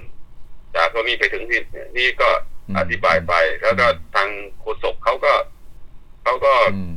[0.76, 1.62] จากตรงนี้ไปถึงที่
[1.98, 2.30] นี่ก็
[2.68, 5.34] อืมอธิบายไป แล้วก็ทางโฆษกเขาก็
[6.24, 6.96] เขาก็อืม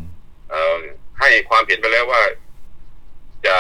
[0.51, 0.81] เอ่อ
[1.21, 2.23] ให้ความเห็นไปแล้วว่า
[3.47, 3.57] จะ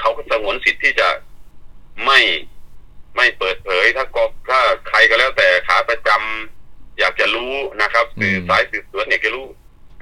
[0.00, 1.08] เขาก็สงวนสิทธิ์ที่จะ
[2.06, 2.20] ไม่
[3.16, 7.52] ไม่เปิดเผยถ้ากถ้าใครก็แล้วแต่ขาประจำอยากจะรู้
[7.82, 9.46] นะครับสื่อสายสืบสวนอยากจะรู้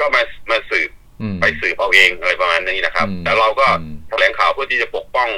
[0.01, 5.31] ก็มามาสืบอืมไปสืบเอาเองอะไรประมาณนี้นะครับอืมแต่เราก็อืมแถลงข่าวเพื่อที่จะปกป้อง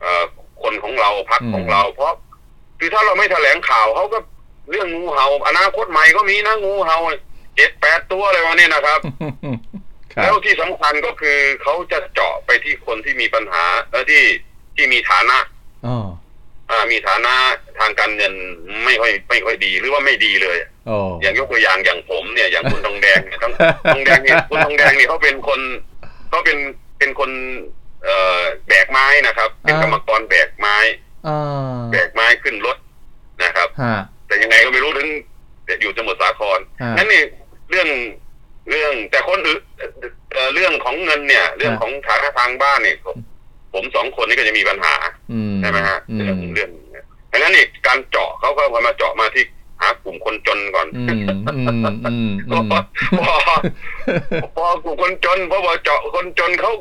[0.00, 0.24] เอ่อ
[0.62, 2.12] คนของเราพักอืมของเรา เพราะ
[2.78, 4.18] คือถ้าเราไม่แถลงข่าวเขาก็
[4.70, 6.98] เรื่องงูเห่าอนาคตใหม่ก็มีนะงูเห่า
[7.56, 9.79] เจ็ดแปดตัวอะไรวะเนี่ยนะครับครั
[10.14, 14.24] แล้บวที่สำคัญก็คือเขาจะเจาะไปที่คนที่มีปัญหาเออที่
[14.76, 15.38] ที่มีฐานะ
[15.86, 15.98] อ๋อ
[16.70, 17.34] อ่ามีฐานะ
[17.78, 18.32] ทางการเงิน
[18.84, 23.54] ไม่ค่อยไม่ค่อยดีหรือว่าไม่ดีเลยโอ้อย่างยกตัวอย่างอย่างผมเนี่ย อย่างคุณทองแดงเนี่ยต้อง
[23.94, 25.60] ทองแดงเนี่ยคุณทองแดงเนี่ยเขาเป็นคน
[26.28, 26.58] เขาเป็น
[26.98, 27.30] เป็นคน
[28.04, 30.76] เอ่อแบกไม้นะครับ เป็นกรรมกรแบกไม้
[31.26, 32.76] อ่าแบกไม้ขึ้นรถ
[33.42, 33.96] นะครับฮะ
[34.26, 35.08] แต่ยังไงก็ไม่รู้ถึง
[35.80, 37.22] อยู่สมุทรสาครฮะนั่นนี่
[37.70, 37.88] เรื่อง
[38.68, 39.60] เรื่องแต่คนอื่น
[40.32, 43.16] เอ่อเรื่องของเงินเนี่ย เรื่องของฐานะทางบ้านเนี่ยผม
[43.74, 44.94] ผมสองคนนี่ก็จะมีปัญหา
[45.32, 46.70] อืมใช่ไหมฮะอืเรื่องมเรื่อง
[47.32, 49.44] ดังนั้นนี่การเจาะเขาก็มาเจาะมาที่
[49.80, 51.38] หากลุ่มคนจนก่อนอืมอืม
[52.04, 52.64] อืมพอือม
[53.18, 53.34] พอ
[54.56, 56.72] พอกลุ่มคนจนพอบอกเจาะคนจนเขา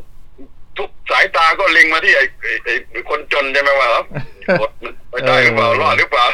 [0.78, 2.26] ทุกสายตาก็เล็งมาที่ไอ้
[2.64, 4.04] ไอ้ไอ้คนจนใช่ไหมว่าเอ้า
[4.62, 4.72] อด
[5.10, 6.26] ไม่ได้หรือเปล่ารอดหรือเปล่า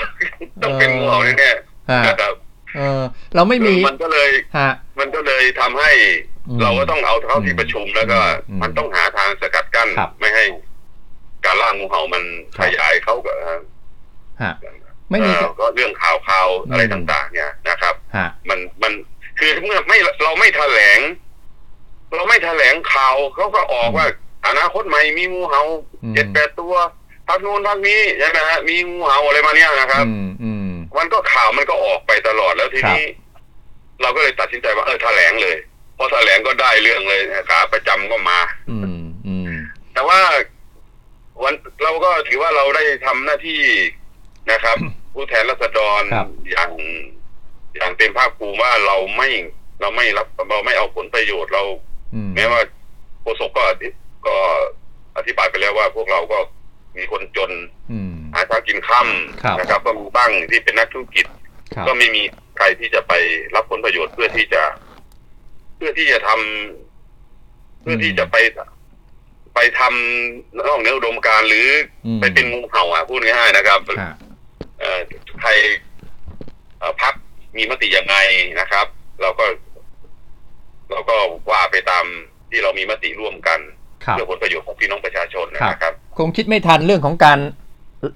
[0.63, 1.49] ต้องเป็นงูเห่าแน่
[1.91, 2.33] ฮะๆนะครับ
[2.77, 3.01] เออ
[3.35, 5.91] เราไม่มีมันก็เลยฮะ มันก็เลยทำให้
[6.47, 8.17] อืมเราก็ต้องเอาเข้าที่ประชุมแล้วก็
[8.49, 10.43] อืมมันต้องหาทางสกัดกั้นครับไม่ให้
[11.45, 12.23] การล่างูเห่ามัน
[12.57, 14.53] ครัขบยายเข้ากับฮะ
[15.09, 18.93] ไม่มีเอ่อก็เรื่องข่าวข่าวๆอะไรอืมต่าง ๆ เนี่ยนะครับฮะมันมัน
[19.39, 20.99] คือเมื่อไม่เราไม่แถลง
[22.15, 24.07] เราไม่แถลงข่าวเขาก็ออกว่า
[24.47, 25.61] อนาคตใหม่มีงูเห่า
[26.03, 26.73] อืมเจ็ดแปดตัว
[27.27, 33.03] พักนู้นพักนี้ใช่ไหมฮะมีงูเห่าอะไรมาเนี่ยนะครับอืมอืมมันก็ข่าวมันก็ออกไปตลอดแล้วทีนี้
[34.01, 35.57] เราก็เลยตัดสินใจว่าเออแถลงเลย
[35.97, 38.85] พอแถลงก็ได้เรื่องเลยขาประจำก็มา อืม
[39.27, 39.51] อืม
[39.93, 40.19] แต่ว่า
[41.43, 41.53] วัน
[41.83, 43.61] เราก็ถือว่าเราได้ทำหน้าที่
[44.51, 44.77] นะครับ
[45.13, 46.71] ผู้แทนราษฎรครับอย่าง
[47.75, 49.29] อย่างเต็มภาคภูมิว่าเราไม่
[49.81, 51.63] เราไม่รับเราไม่เอาผลประโยชน์เรา
[52.15, 52.61] อืมแม้ว่า
[53.21, 53.87] โฆษกก็อธิ
[54.27, 54.35] ก็
[55.17, 56.37] อธิบายไปแล้วว่าพวกเราก็
[56.97, 57.51] มีคนจน
[57.91, 58.99] อืมหาเช้ากินค่
[59.41, 61.25] ครับำนะครับ ก็มีบ้างที่เป็นนักธุรกิจ
[61.75, 62.23] ครับก็ไม่มี
[62.57, 63.13] ใครที่จะไป
[63.55, 64.63] รับผลประโยชน์เพื่อที่จะ
[65.75, 68.37] เพื่อที่จะทำเพื่อที่จะไป
[69.55, 71.67] ไปทำนอกเหนืออุดมการณ์หรือ
[72.05, 74.13] อมไปเป็นงูเห่าอะพูดง่ายๆนะครับฮะ
[74.79, 74.99] เอ่อ
[75.41, 75.49] ใคร
[76.79, 77.13] เอ่อพัก
[77.57, 78.15] มีมติยังไง
[78.59, 78.85] นะครับ
[79.21, 79.45] เราก็
[80.91, 81.15] เราก็
[81.51, 82.05] ว่าไปตาม
[82.49, 83.59] ที่เรามีมติร่วมกัน
[84.05, 87.39] ครับเพื่อผลประโยชน์ของพี่น้องประชาชนครับนะครับ คงคิดไม่ทันเรื่องของการ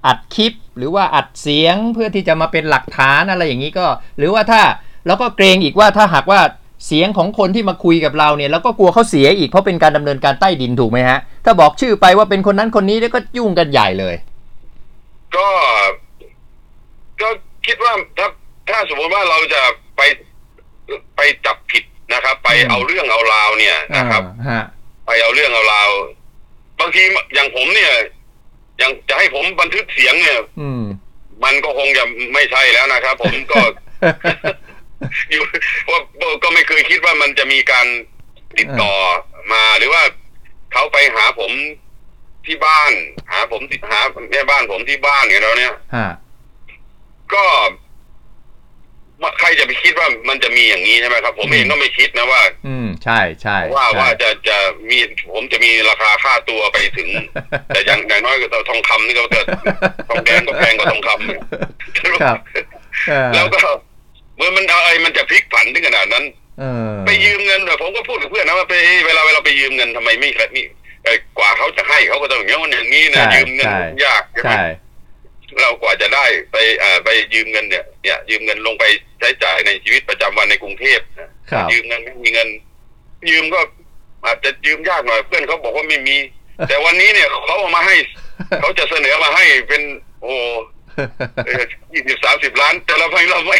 [0.06, 3.86] อัดคลิป หรือว่าอัดเสียงเพื่อที่จะมาเป็นหลักฐานอะไรอย่างนี้ก็
[4.18, 4.62] หรือว่าถ้า
[5.06, 6.40] แล้วก็เกรงอีกว่าถ้าหากว่า
[6.86, 14.14] เสียงของคนที่มาคุยกับเราเนี่ยแล้วก็กลัวเขาเสียอีกเพราะเป็นการดำเนินการใต้ดินถูกไหมฮะ ถ้าบอกชื่อไปว่าเป็นคนนั้นคนนี้แล้วก็ยุ่งกันใหญ่เลย
[15.36, 15.48] ก็
[17.20, 17.28] ก็
[17.66, 18.28] คิดว่าถ้า
[18.70, 19.62] ถ้าสมมติว่าเราจะ
[19.96, 20.00] ไป
[21.16, 24.64] ไปจับผิดนะครับ ไปอืมเอาเรื่องเอาราวเนี่ยนะครับอ่าฮะ
[25.06, 25.90] ไปเอาเรื่องเอาราว
[26.80, 27.02] บางที
[27.34, 27.94] อย่างผมเนี่ยอ
[28.80, 30.82] ย่างจะให้ผมบันทึกเสียงเนี่ย อืม
[31.44, 33.60] มันก็คงจะไม่ใช่แล้วนะครับ ผมก็
[35.30, 35.42] อยู่
[35.90, 36.00] ว่า
[36.42, 37.86] ก็ไม่เคยคิดว่ามันจะมีการ
[38.58, 38.94] ติดต่อ
[39.52, 40.02] มาหรือว่า
[40.72, 41.52] เขาไปหาผม
[42.46, 42.92] ที่บ้าน
[43.30, 46.08] หา ผมที่หาแม่บ้านผมที่บ้านอย่างเราเนี่ยฮะ
[47.34, 47.62] ก็ว่า
[49.40, 54.56] ใครจะไปคิดว่ามันจะมีอย่างนี้ใช่ไหมครับ ผมเองก็ไม่คิดนะว่า อืมใช่ใช่ว่าใช่ว่าจะจะ
[54.90, 54.98] มี
[55.32, 57.08] ผมจะมีราคาค่าตัวไปถึง
[57.68, 59.42] แต่อย่างอย่างน้อยก็ทองคำนี่ก็จะ
[60.08, 61.42] ทองแดงก็แพงกว่าทองคำเนี่ย
[62.22, 62.38] ครับ
[63.08, 63.58] เออแล้วก็
[64.36, 66.24] เมื่อมันอะไรมันจะพลิกผันถึงขนาดนั้น
[66.60, 68.74] เออไปยืมเงินแต่ผมก็พูดกับเพื่อนนะว่าไป
[69.06, 70.64] เวลาเวลาไปยืมเงินทำไมไม่นี่
[71.04, 74.64] เอ่อกว่าเขาจะให้เขาก็ต้องอย่างนี้นอย่างนี้นะใช่ยืมเงินใช่ยากใช่ไหมใช่
[75.60, 78.84] เรากว่าจะได้ไปอ่าไปยืมเงินเนี่ยเนี่ยยืมเงินลงไป
[79.18, 82.48] ใช้จ่ายในชีวิตประจำวันในกรุงเทพนะครับยืมเงินไม่มีเงิน
[83.30, 83.60] ยืมก็
[84.24, 86.16] อาจจะยืมยากหน่อยเพื่อนเขาบอกว่าไม่มี
[86.68, 87.96] แต่วันนี้เนี่ยเขาเอามาให้
[88.60, 89.82] เขาจะเสนอมาให้เป็น
[90.22, 90.32] โอ้
[91.92, 93.58] ยี่สิบสามสิบล้าน แต่เราไม่เราไม่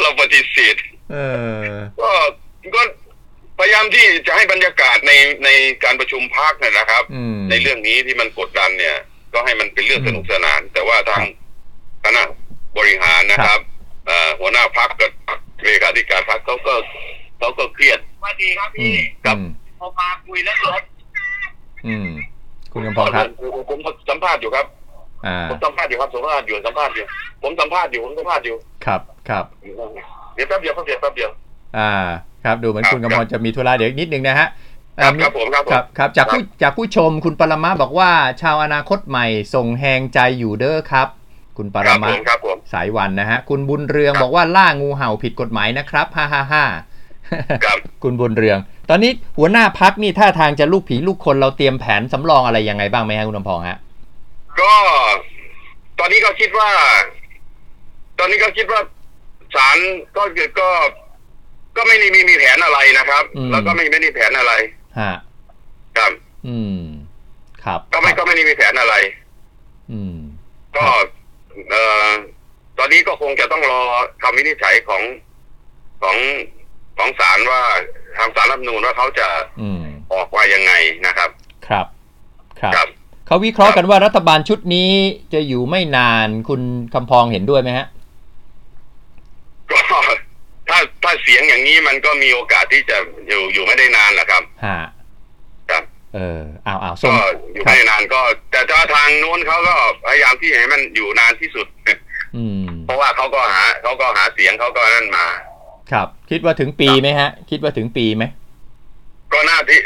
[0.00, 0.76] เราปฏิเสธ
[1.12, 1.16] เอ
[1.72, 2.10] อก็
[2.74, 2.82] ก็
[3.58, 5.12] พยายามที่จะให้บรรยากาศใน
[5.44, 5.48] ใน
[5.84, 8.96] การประชุมพักเนี่ยนะครับอืมในเรื่องนี้ที่มันกดดันเนี่ย
[9.38, 11.22] ก็ให้มันเป็นเรื่องอืมสนุกสนาน แต่ว่าทาง
[12.04, 12.22] คณะ
[12.78, 13.60] บริหารนะครับ
[14.06, 15.10] เอ่อหัวหน้าพักกับ
[15.64, 16.74] เลขาธิการพักเขาก็
[17.38, 20.82] เขาก็เครียดสวัสดีครับอืพี่มครับอืมพอมาคุยแล้วรถ
[21.86, 22.08] อืม
[22.72, 23.26] คุณกำพรครับ
[23.68, 24.66] ผมผมสัมภาษณ์อยู่ครับ
[25.26, 27.04] อ่าผมสัมภาษณ์อยู่ครับสัมภาษณ์อยู่สัมภาษณ์อยู่
[27.42, 29.44] ผมสัมภาษณ์อยู่ผมสัมภาษณ์อยู่ครับครับ
[30.34, 31.30] เดี๋ยวแป๊บเดียวครับเดี๋ยวแป๊บเดียว
[31.78, 31.92] อ่า
[32.44, 34.48] ครับ ดูเหมือนครับคุณกำพรจะมีธุระเดี๋ยวอีกนิดนึงนะฮะ
[35.00, 38.10] ครัอ่าบมีครับผมครับผมครับครับจากผู้ครับจากผู้ชมคุณปรมาบอกว่า
[38.42, 41.08] ชาวอนาคตใหม่ส่งแหงใจอยู่เด้อครับ
[41.56, 46.64] คุณปครรับมาผมครับผมสายวันนะฮะ คุณบุญเรืองครับบอกว่าล่างูเห่าผิดกฎหมายนะครับฮ่าฮ่าฮ่า
[47.64, 48.58] ครับคุณบุญเรือง
[48.90, 53.78] ตอนนี้หัวหน้าพักนี่ท่าทางจะลูกผีลูกคนเราเตรียมแผนสำรองอะไรยังไงบ้างไหมฮะคุณลำพองฮะ
[54.60, 54.74] ก็
[55.98, 56.70] ตอนนี้ก็คิดว่า
[58.18, 58.80] ตอนนี้ก็คิดว่า
[59.54, 59.78] ศาล
[60.16, 60.68] ก็คือก็
[61.76, 64.52] ก็ไม่ได้มีมีแผนอะไรนะครับอืมแล้วก็ไม่ไม่ได้แผนอะไร
[65.00, 65.14] ฮะ
[65.98, 66.12] ครับ
[66.48, 66.80] อืม
[67.64, 68.94] ครับก็ไม่ก็ไม่ได้มีแผนอะไร
[69.92, 70.16] อืม
[70.76, 70.84] ก็
[71.70, 72.08] เอ่อ
[72.78, 73.82] ตอนนี้ก็คงจะต้องรอ
[74.22, 75.02] คำวินิจฉัยของ
[76.02, 76.16] ของ
[76.98, 77.62] ของศาลว่า
[78.16, 79.28] ทางศาลรัฐธรรมนูญว่าเขาจะ
[79.62, 79.82] อืม
[80.12, 80.72] ออกว่ายังไง
[81.06, 81.30] นะครับ
[81.68, 81.86] ครับ
[82.60, 82.88] ครับครับ
[83.26, 84.90] เขาวิเคราะห์กันว่ารัฐบาลชุดนี้
[85.32, 86.60] จะอยู่ไม่นานคุณ
[86.94, 87.86] คำพองเห็นด้วยไหมฮะ
[89.70, 92.96] ก็ถ้าถ้าเสียงอย่างนี้มันก็มีโอกาสที่จะ
[93.28, 94.78] อยู่อยู่ไม่ได้นานแหละครับฮะ
[95.70, 97.14] ครับ เออเอาเอาส่ก็ง
[97.52, 99.74] อยู่ครัไม่บได้นานก็ แต่ถ้าทางนู้นเขาก็
[100.06, 101.66] พยายามที่ให้มันอยู่นานที่สุด
[102.36, 105.26] อืมเพราะว่าเขาก็หาเขาก็หาเสียงเขาก็นั่นมา
[105.92, 108.24] ครับ คิดว่าถึงปีไหมฮะ คิดว่าถึงปีไหม
[109.32, 109.80] ก็น่าที่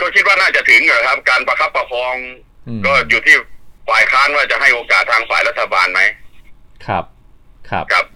[0.00, 2.14] ก็คิดว่าน่าจะถึงอะครับ การประคับประคอง
[2.68, 3.36] อืมก็อยู่ที่
[3.88, 6.00] ฝ่ายค้านว่าจะให้โอกาสทางฝ่ายรัฐบาลไหม
[6.86, 7.04] ครับ
[7.70, 8.14] ครับครับค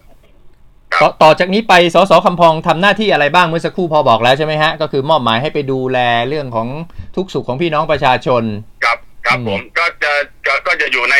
[1.01, 5.99] ต่อต่อจากนี้ไปสสคำพองทำหน้าที่อะไรบ้างเมื่อสักครู่พอบอกแล้วใช่ไหมฮะ ก็คือมอบหมายให้ไปดูแล
[6.29, 6.67] เรื่องของ
[7.15, 8.43] ทุกสุขของพี่น้องประชาชน
[8.85, 10.13] ครับครับอืมผมก็จะ
[10.47, 11.15] ก็ก็จะอยู่ใน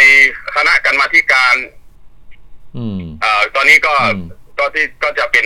[0.55, 1.55] คณะกรรมาธิการ
[2.77, 4.25] อืมเอ่อตอนนี้ก็อืม
[4.57, 5.45] ก็ที่ก็จะเป็น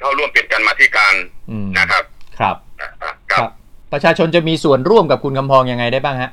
[0.00, 1.14] เข้าร่วมเป็นกรรมาธิการ
[1.50, 2.04] อืมนะครับ
[2.38, 3.50] ครับอ่าครับ
[3.92, 6.30] ประชาชนจะมีส่วนร่วมกับคุณคำพองยังไงได้บ้างฮะ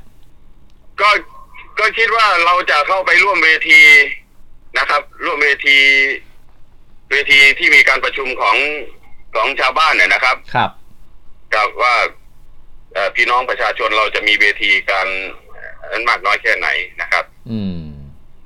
[1.02, 1.10] ก็
[1.80, 3.82] ก็คิดว่าเราจะเข้าไปร่วมเวที
[4.78, 5.78] นะครับ ร่วมเวที
[7.10, 8.58] เวทีที่มีการประชุมของ
[9.36, 10.72] ของชาวบ้านเนี่ยนะครับครับ
[11.56, 11.96] กับว่า
[12.94, 15.08] เอ่อพี่น้องประชาชนเราจะมีเวทีการ
[15.92, 16.68] นั้นมากน้อยแค่ไหน
[17.02, 17.84] นะครับ อืม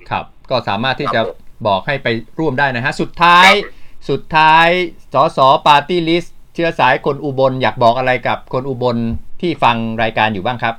[0.10, 2.08] ครับ ก็สามารถที่จะครับผมบอกให้ไป
[2.39, 3.74] ร่วมได้นะฮะ สุดท้ายครับ
[4.10, 4.67] สุดท้าย
[5.13, 8.98] สสปาร์ตี้ลิสต์เชื้อสายคนอุบล อยากบอกอะไรกับคนอุบล
[9.41, 10.76] ที่ฟังรายการอยู่บ้างครับ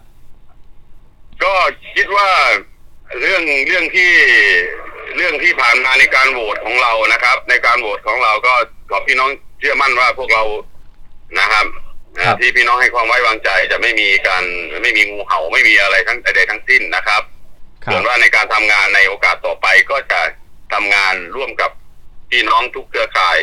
[1.45, 1.55] ก็
[1.97, 2.29] คิดว่า
[3.21, 4.11] เรื่องเรื่องที่
[5.17, 8.55] เรื่องที่ผ่านมาในการโหวตของเรานะครับ ในการโหวตของเราก็
[8.91, 10.45] ขอพี่น้องเชื่อมั่นว่าพวกเรา
[11.41, 11.67] นะครับ
[12.25, 14.45] ครับ ที่พี่น้องให้ความไว้วางใจจะไม่มีการ
[14.83, 17.23] ไม่มีงูเห่าไม่มีอะไรทั้งใดๆทั้งสิ้นนะครับ
[17.85, 20.21] ครัส่วบ นว่าในการทำงานในโอกาสต่อไปก็จะ
[20.73, 21.71] ทำงานร่วมกับ
[22.31, 23.39] พี่น้องทุกเครือข่าย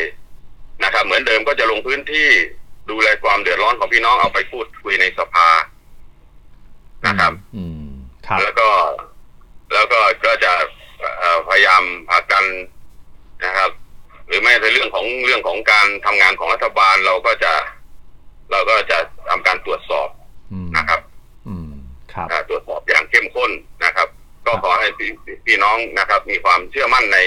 [0.84, 2.28] นะครับ เหมือนเดิมก็จะลงพื้นที่
[2.90, 5.48] ดูแลความเดือดร้อนของพี่น้องเอาไปพูดคุยในสภา
[7.06, 7.92] นะครับ อืม
[8.26, 8.68] ครับ แล้วก็
[9.74, 10.66] แล้วก็ก็จะเอ่อ
[11.48, 12.44] พยายามผลักดัน
[13.44, 13.70] นะครับ
[14.26, 17.52] หรือไม่ในเรื่องของเรื่องของการทำงานของรัฐบาลเราก็จะ
[18.50, 20.08] เราก็จะทำการตรวจสอบ
[20.52, 21.00] อืมนะครับ
[21.48, 21.70] อืม
[22.12, 23.50] ครับอ่าตรวจสอบอย่างเข้มข้น
[23.84, 24.08] นะครับ
[24.46, 25.10] ก็ขอให้พี่
[25.46, 27.18] พี่น้องนะครับ มีความเชื่อมั่นใน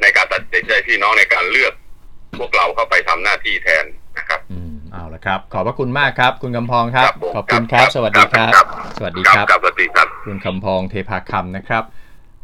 [0.00, 1.72] ในการตัดสินใจพี่น้องในการเลือก
[2.38, 3.84] พวกเราเข้าไปทำหน้าที่แทน
[4.18, 8.66] นะครับอืมเอาละครับ ขอบพระคุณมากครับ คุณคำพองครับผมขอบคุณครับ สวัสดีครับครับ
[8.98, 11.84] สวัสดีคครัรับบครับ สวัสดีครับ คุณคำพองเทพาคำนะครับ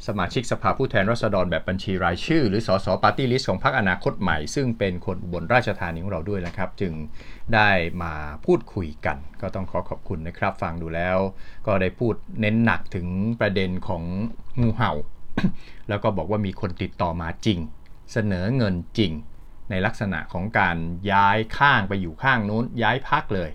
[0.07, 6.93] สมาชิกสภาผู้แทนราษฎรแบบบัญชีรายชื่อ หรือสสปาร์ตี้ลิสต์ของพรรคอนาคตใหม่ ซึ่งเป็นคนอุบลราชธานีของเราด้วยนะครับ จึง
[7.55, 7.71] ได้
[8.03, 8.13] มา
[8.45, 11.19] พูดคุยกัน ก็ต้องขอขอบคุณนะครับ ฟังดูแล้ว
[11.67, 13.07] ก็ได้พูดเน้นหนักถึง
[13.41, 14.03] ประเด็นของ
[14.61, 14.93] งูเห่า
[15.89, 17.59] แล้วก็บอกว่ามีคนติดต่อมาจริง
[18.13, 19.13] เสนอเงินจริง
[19.71, 20.77] ในลักษณะของการ
[21.13, 23.51] ย้ายข้างไปอยู่ข้างนู้น ย้ายพักเลย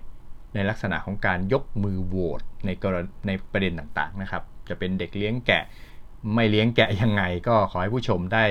[0.54, 5.64] ในลักษณะของการยกมือโหวตในกรในประเด็นต่างๆนะครับ จะเป็นเด็กเลี้ยงแกะ
[6.34, 8.44] ไม่เลี้ยงแกะยังไง ก็ขอให้ผู้ชมได้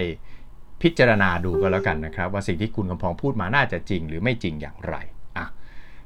[0.81, 4.95] พิจารณาดูก็แล้วกันนะครับ ว่าสิ่งที่คุณกำพองพูดมาน่าจะจริงหรือไม่จริงอย่างไร
[5.38, 5.45] อะ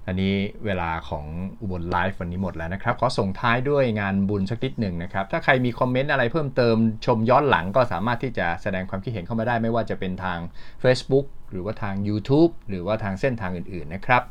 [0.07, 0.33] อันนี้
[0.65, 1.25] เวลาของ
[1.61, 10.39] อุบลไลฟ์วันนี้หมดแล้วนะครับ ขอส่งท้ายด้วยงานบุญสักนิดหนึ่งนะครับ ถ้าใครมีคอมเมนต์อะไรเพิ่มเติมชมย้อนหลังก็สามารถที่จะแสดงความคิดเห็นเข้ามาได้ไม่ว่าจะเป็นทาง
[10.83, 14.23] Facebook หรือว่าทาง YouTube หรือว่าทางเส้นทางอื่นๆนะครับ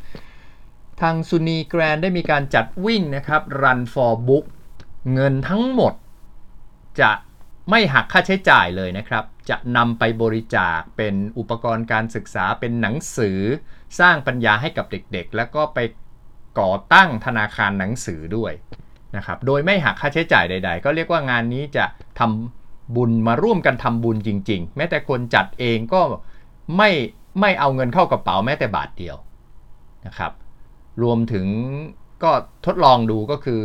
[1.00, 4.44] ทางซุนีแกรนได้มีการจัดวิ่งนะครับ Run for Book
[5.14, 5.94] เงินทั้งหมด
[7.00, 7.10] จะ
[7.70, 13.38] ไม่หักค่าใช้จ่ายเลยนะครับ จะนำไปบริจาคเป็นอุปกรณ์การศึกษาเป็นหนังสือ
[14.00, 15.78] สร้างปัญญาให้กับเด็กๆ แล้วก็ไป
[16.60, 18.52] ก่อตั้งธนาคารหนังสือด้วย
[19.16, 21.84] นะครับโดยไม่หักค่าใช้จ่ายใด ๆ ก็เรียกว่างานนี้จะ
[22.18, 26.00] ทำบุญมาร่วมกันทำบุญจริง ๆ แม้แต่คนจัดเองก็
[26.76, 26.90] ไม่
[27.40, 29.16] ไม่เอาเงินเข้ากระเป๋าแม้แต่บาทเดียว
[30.06, 30.32] นะครับ
[31.02, 31.46] รวมถึง
[32.22, 32.30] ก็
[32.66, 33.62] ทดลองดูก็คือ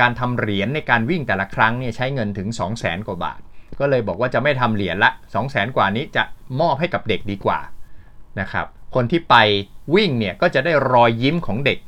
[0.00, 3.40] การทำเหรียญในการวิ่งแต่ละครั้งเนี่ยใช้เงินถึง 2 0 0แสนกว่าบาท
[3.80, 6.22] ก็เลยบอกว่าจะไม่ทำเหรียญละ 2 0 0แสนกว่านี้จะ
[6.60, 7.58] มอบให้กับเด็กดีกว่า
[8.40, 9.34] นะครับคนที่ไป
[9.94, 11.78] วิ่งเนี่ยก็จะได้รอยยิ้มของเด็ก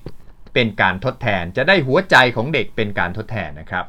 [0.54, 3.84] เป็นการทดแทน จะได้หัวใจของเด็กเป็นการทดแทนนะครับ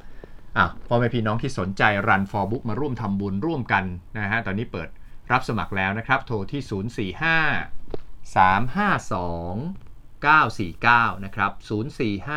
[0.58, 3.84] อะพ่อแม่พี่น้องที่สนใจ Run for Book มาร่วมทำบุญร่วมกัน
[4.18, 4.90] นะฮะตอนนี้เปิด
[5.32, 6.62] รับสมัครแล้วนะครับ โทรที่
[7.14, 8.36] 045 352
[10.26, 11.52] 949 นะครับ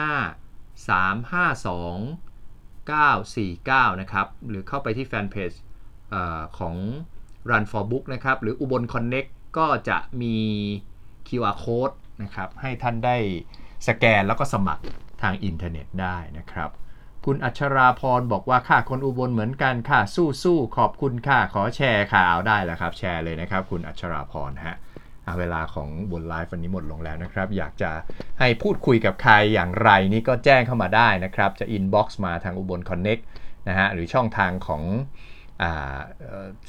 [0.01, 0.40] 045
[0.89, 0.89] 352
[2.91, 5.53] 949 นะครับ หรือเข้าไปที่แฟนเพจ
[6.59, 6.77] ของ
[7.51, 10.37] Run for Book นะครับ หรืออุบล Connect ก็จะมี
[11.29, 13.17] QR code นะครับ ให้ท่านได้
[13.89, 14.85] สแกนแล้วก็สมัคร
[15.23, 16.71] ทางอินเทอร์เน็ตได้นะครับ
[17.27, 24.77] คุณอัชราพรบอกว่าค่ะคนอุบลเหมือนกันค่ะ สู้สู้ขอบคุณค่ะ ขอแชร์ค่ะเอาได้แล้วครับ แชร์เลยนะครับ คุณอัชราพรฮะ
[25.39, 27.91] เวลาของบนไลฟ์วันนี้หมดลงแล้วนะครับ อยากจะ
[28.41, 33.19] ให้พูดคุยกับใครอย่างไรนี่ก็แจ้งเข้ามาได้นะครับ จะ inbox มาทางอุบล Connect
[33.69, 34.83] นะฮะหรือช่องทางของ
[35.63, 35.65] อ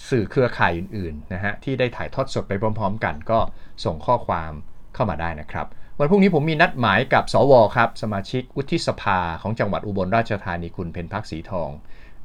[0.09, 3.39] สื่อเครือข่ายอื่นๆนะฮะที่ได้ถ่ายทอดสดไปพร้อม ๆ กันก็
[3.85, 4.51] ส่งข้อความ
[4.93, 5.67] เข้ามาได้นะครับ
[5.99, 11.69] วันพรุ่งนี้ผมมีนัดหมายกับสวครับ สมาชิกวุฒิสภาของจังหวัดอุบลราชธานีคุณเพนพักสีทอง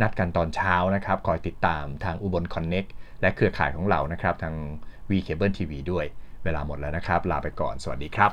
[0.00, 2.84] นัดกันตอนเช้านะครับคอยติดตามทางอุบลคอนเน็ก
[3.20, 4.54] และเครือข่ายของเรานะครับทาง
[5.08, 6.06] V Cable TV ด้วย
[6.46, 8.32] เวลาหมดแล้วนะครับ ลาไปก่อน สวัสดีครับ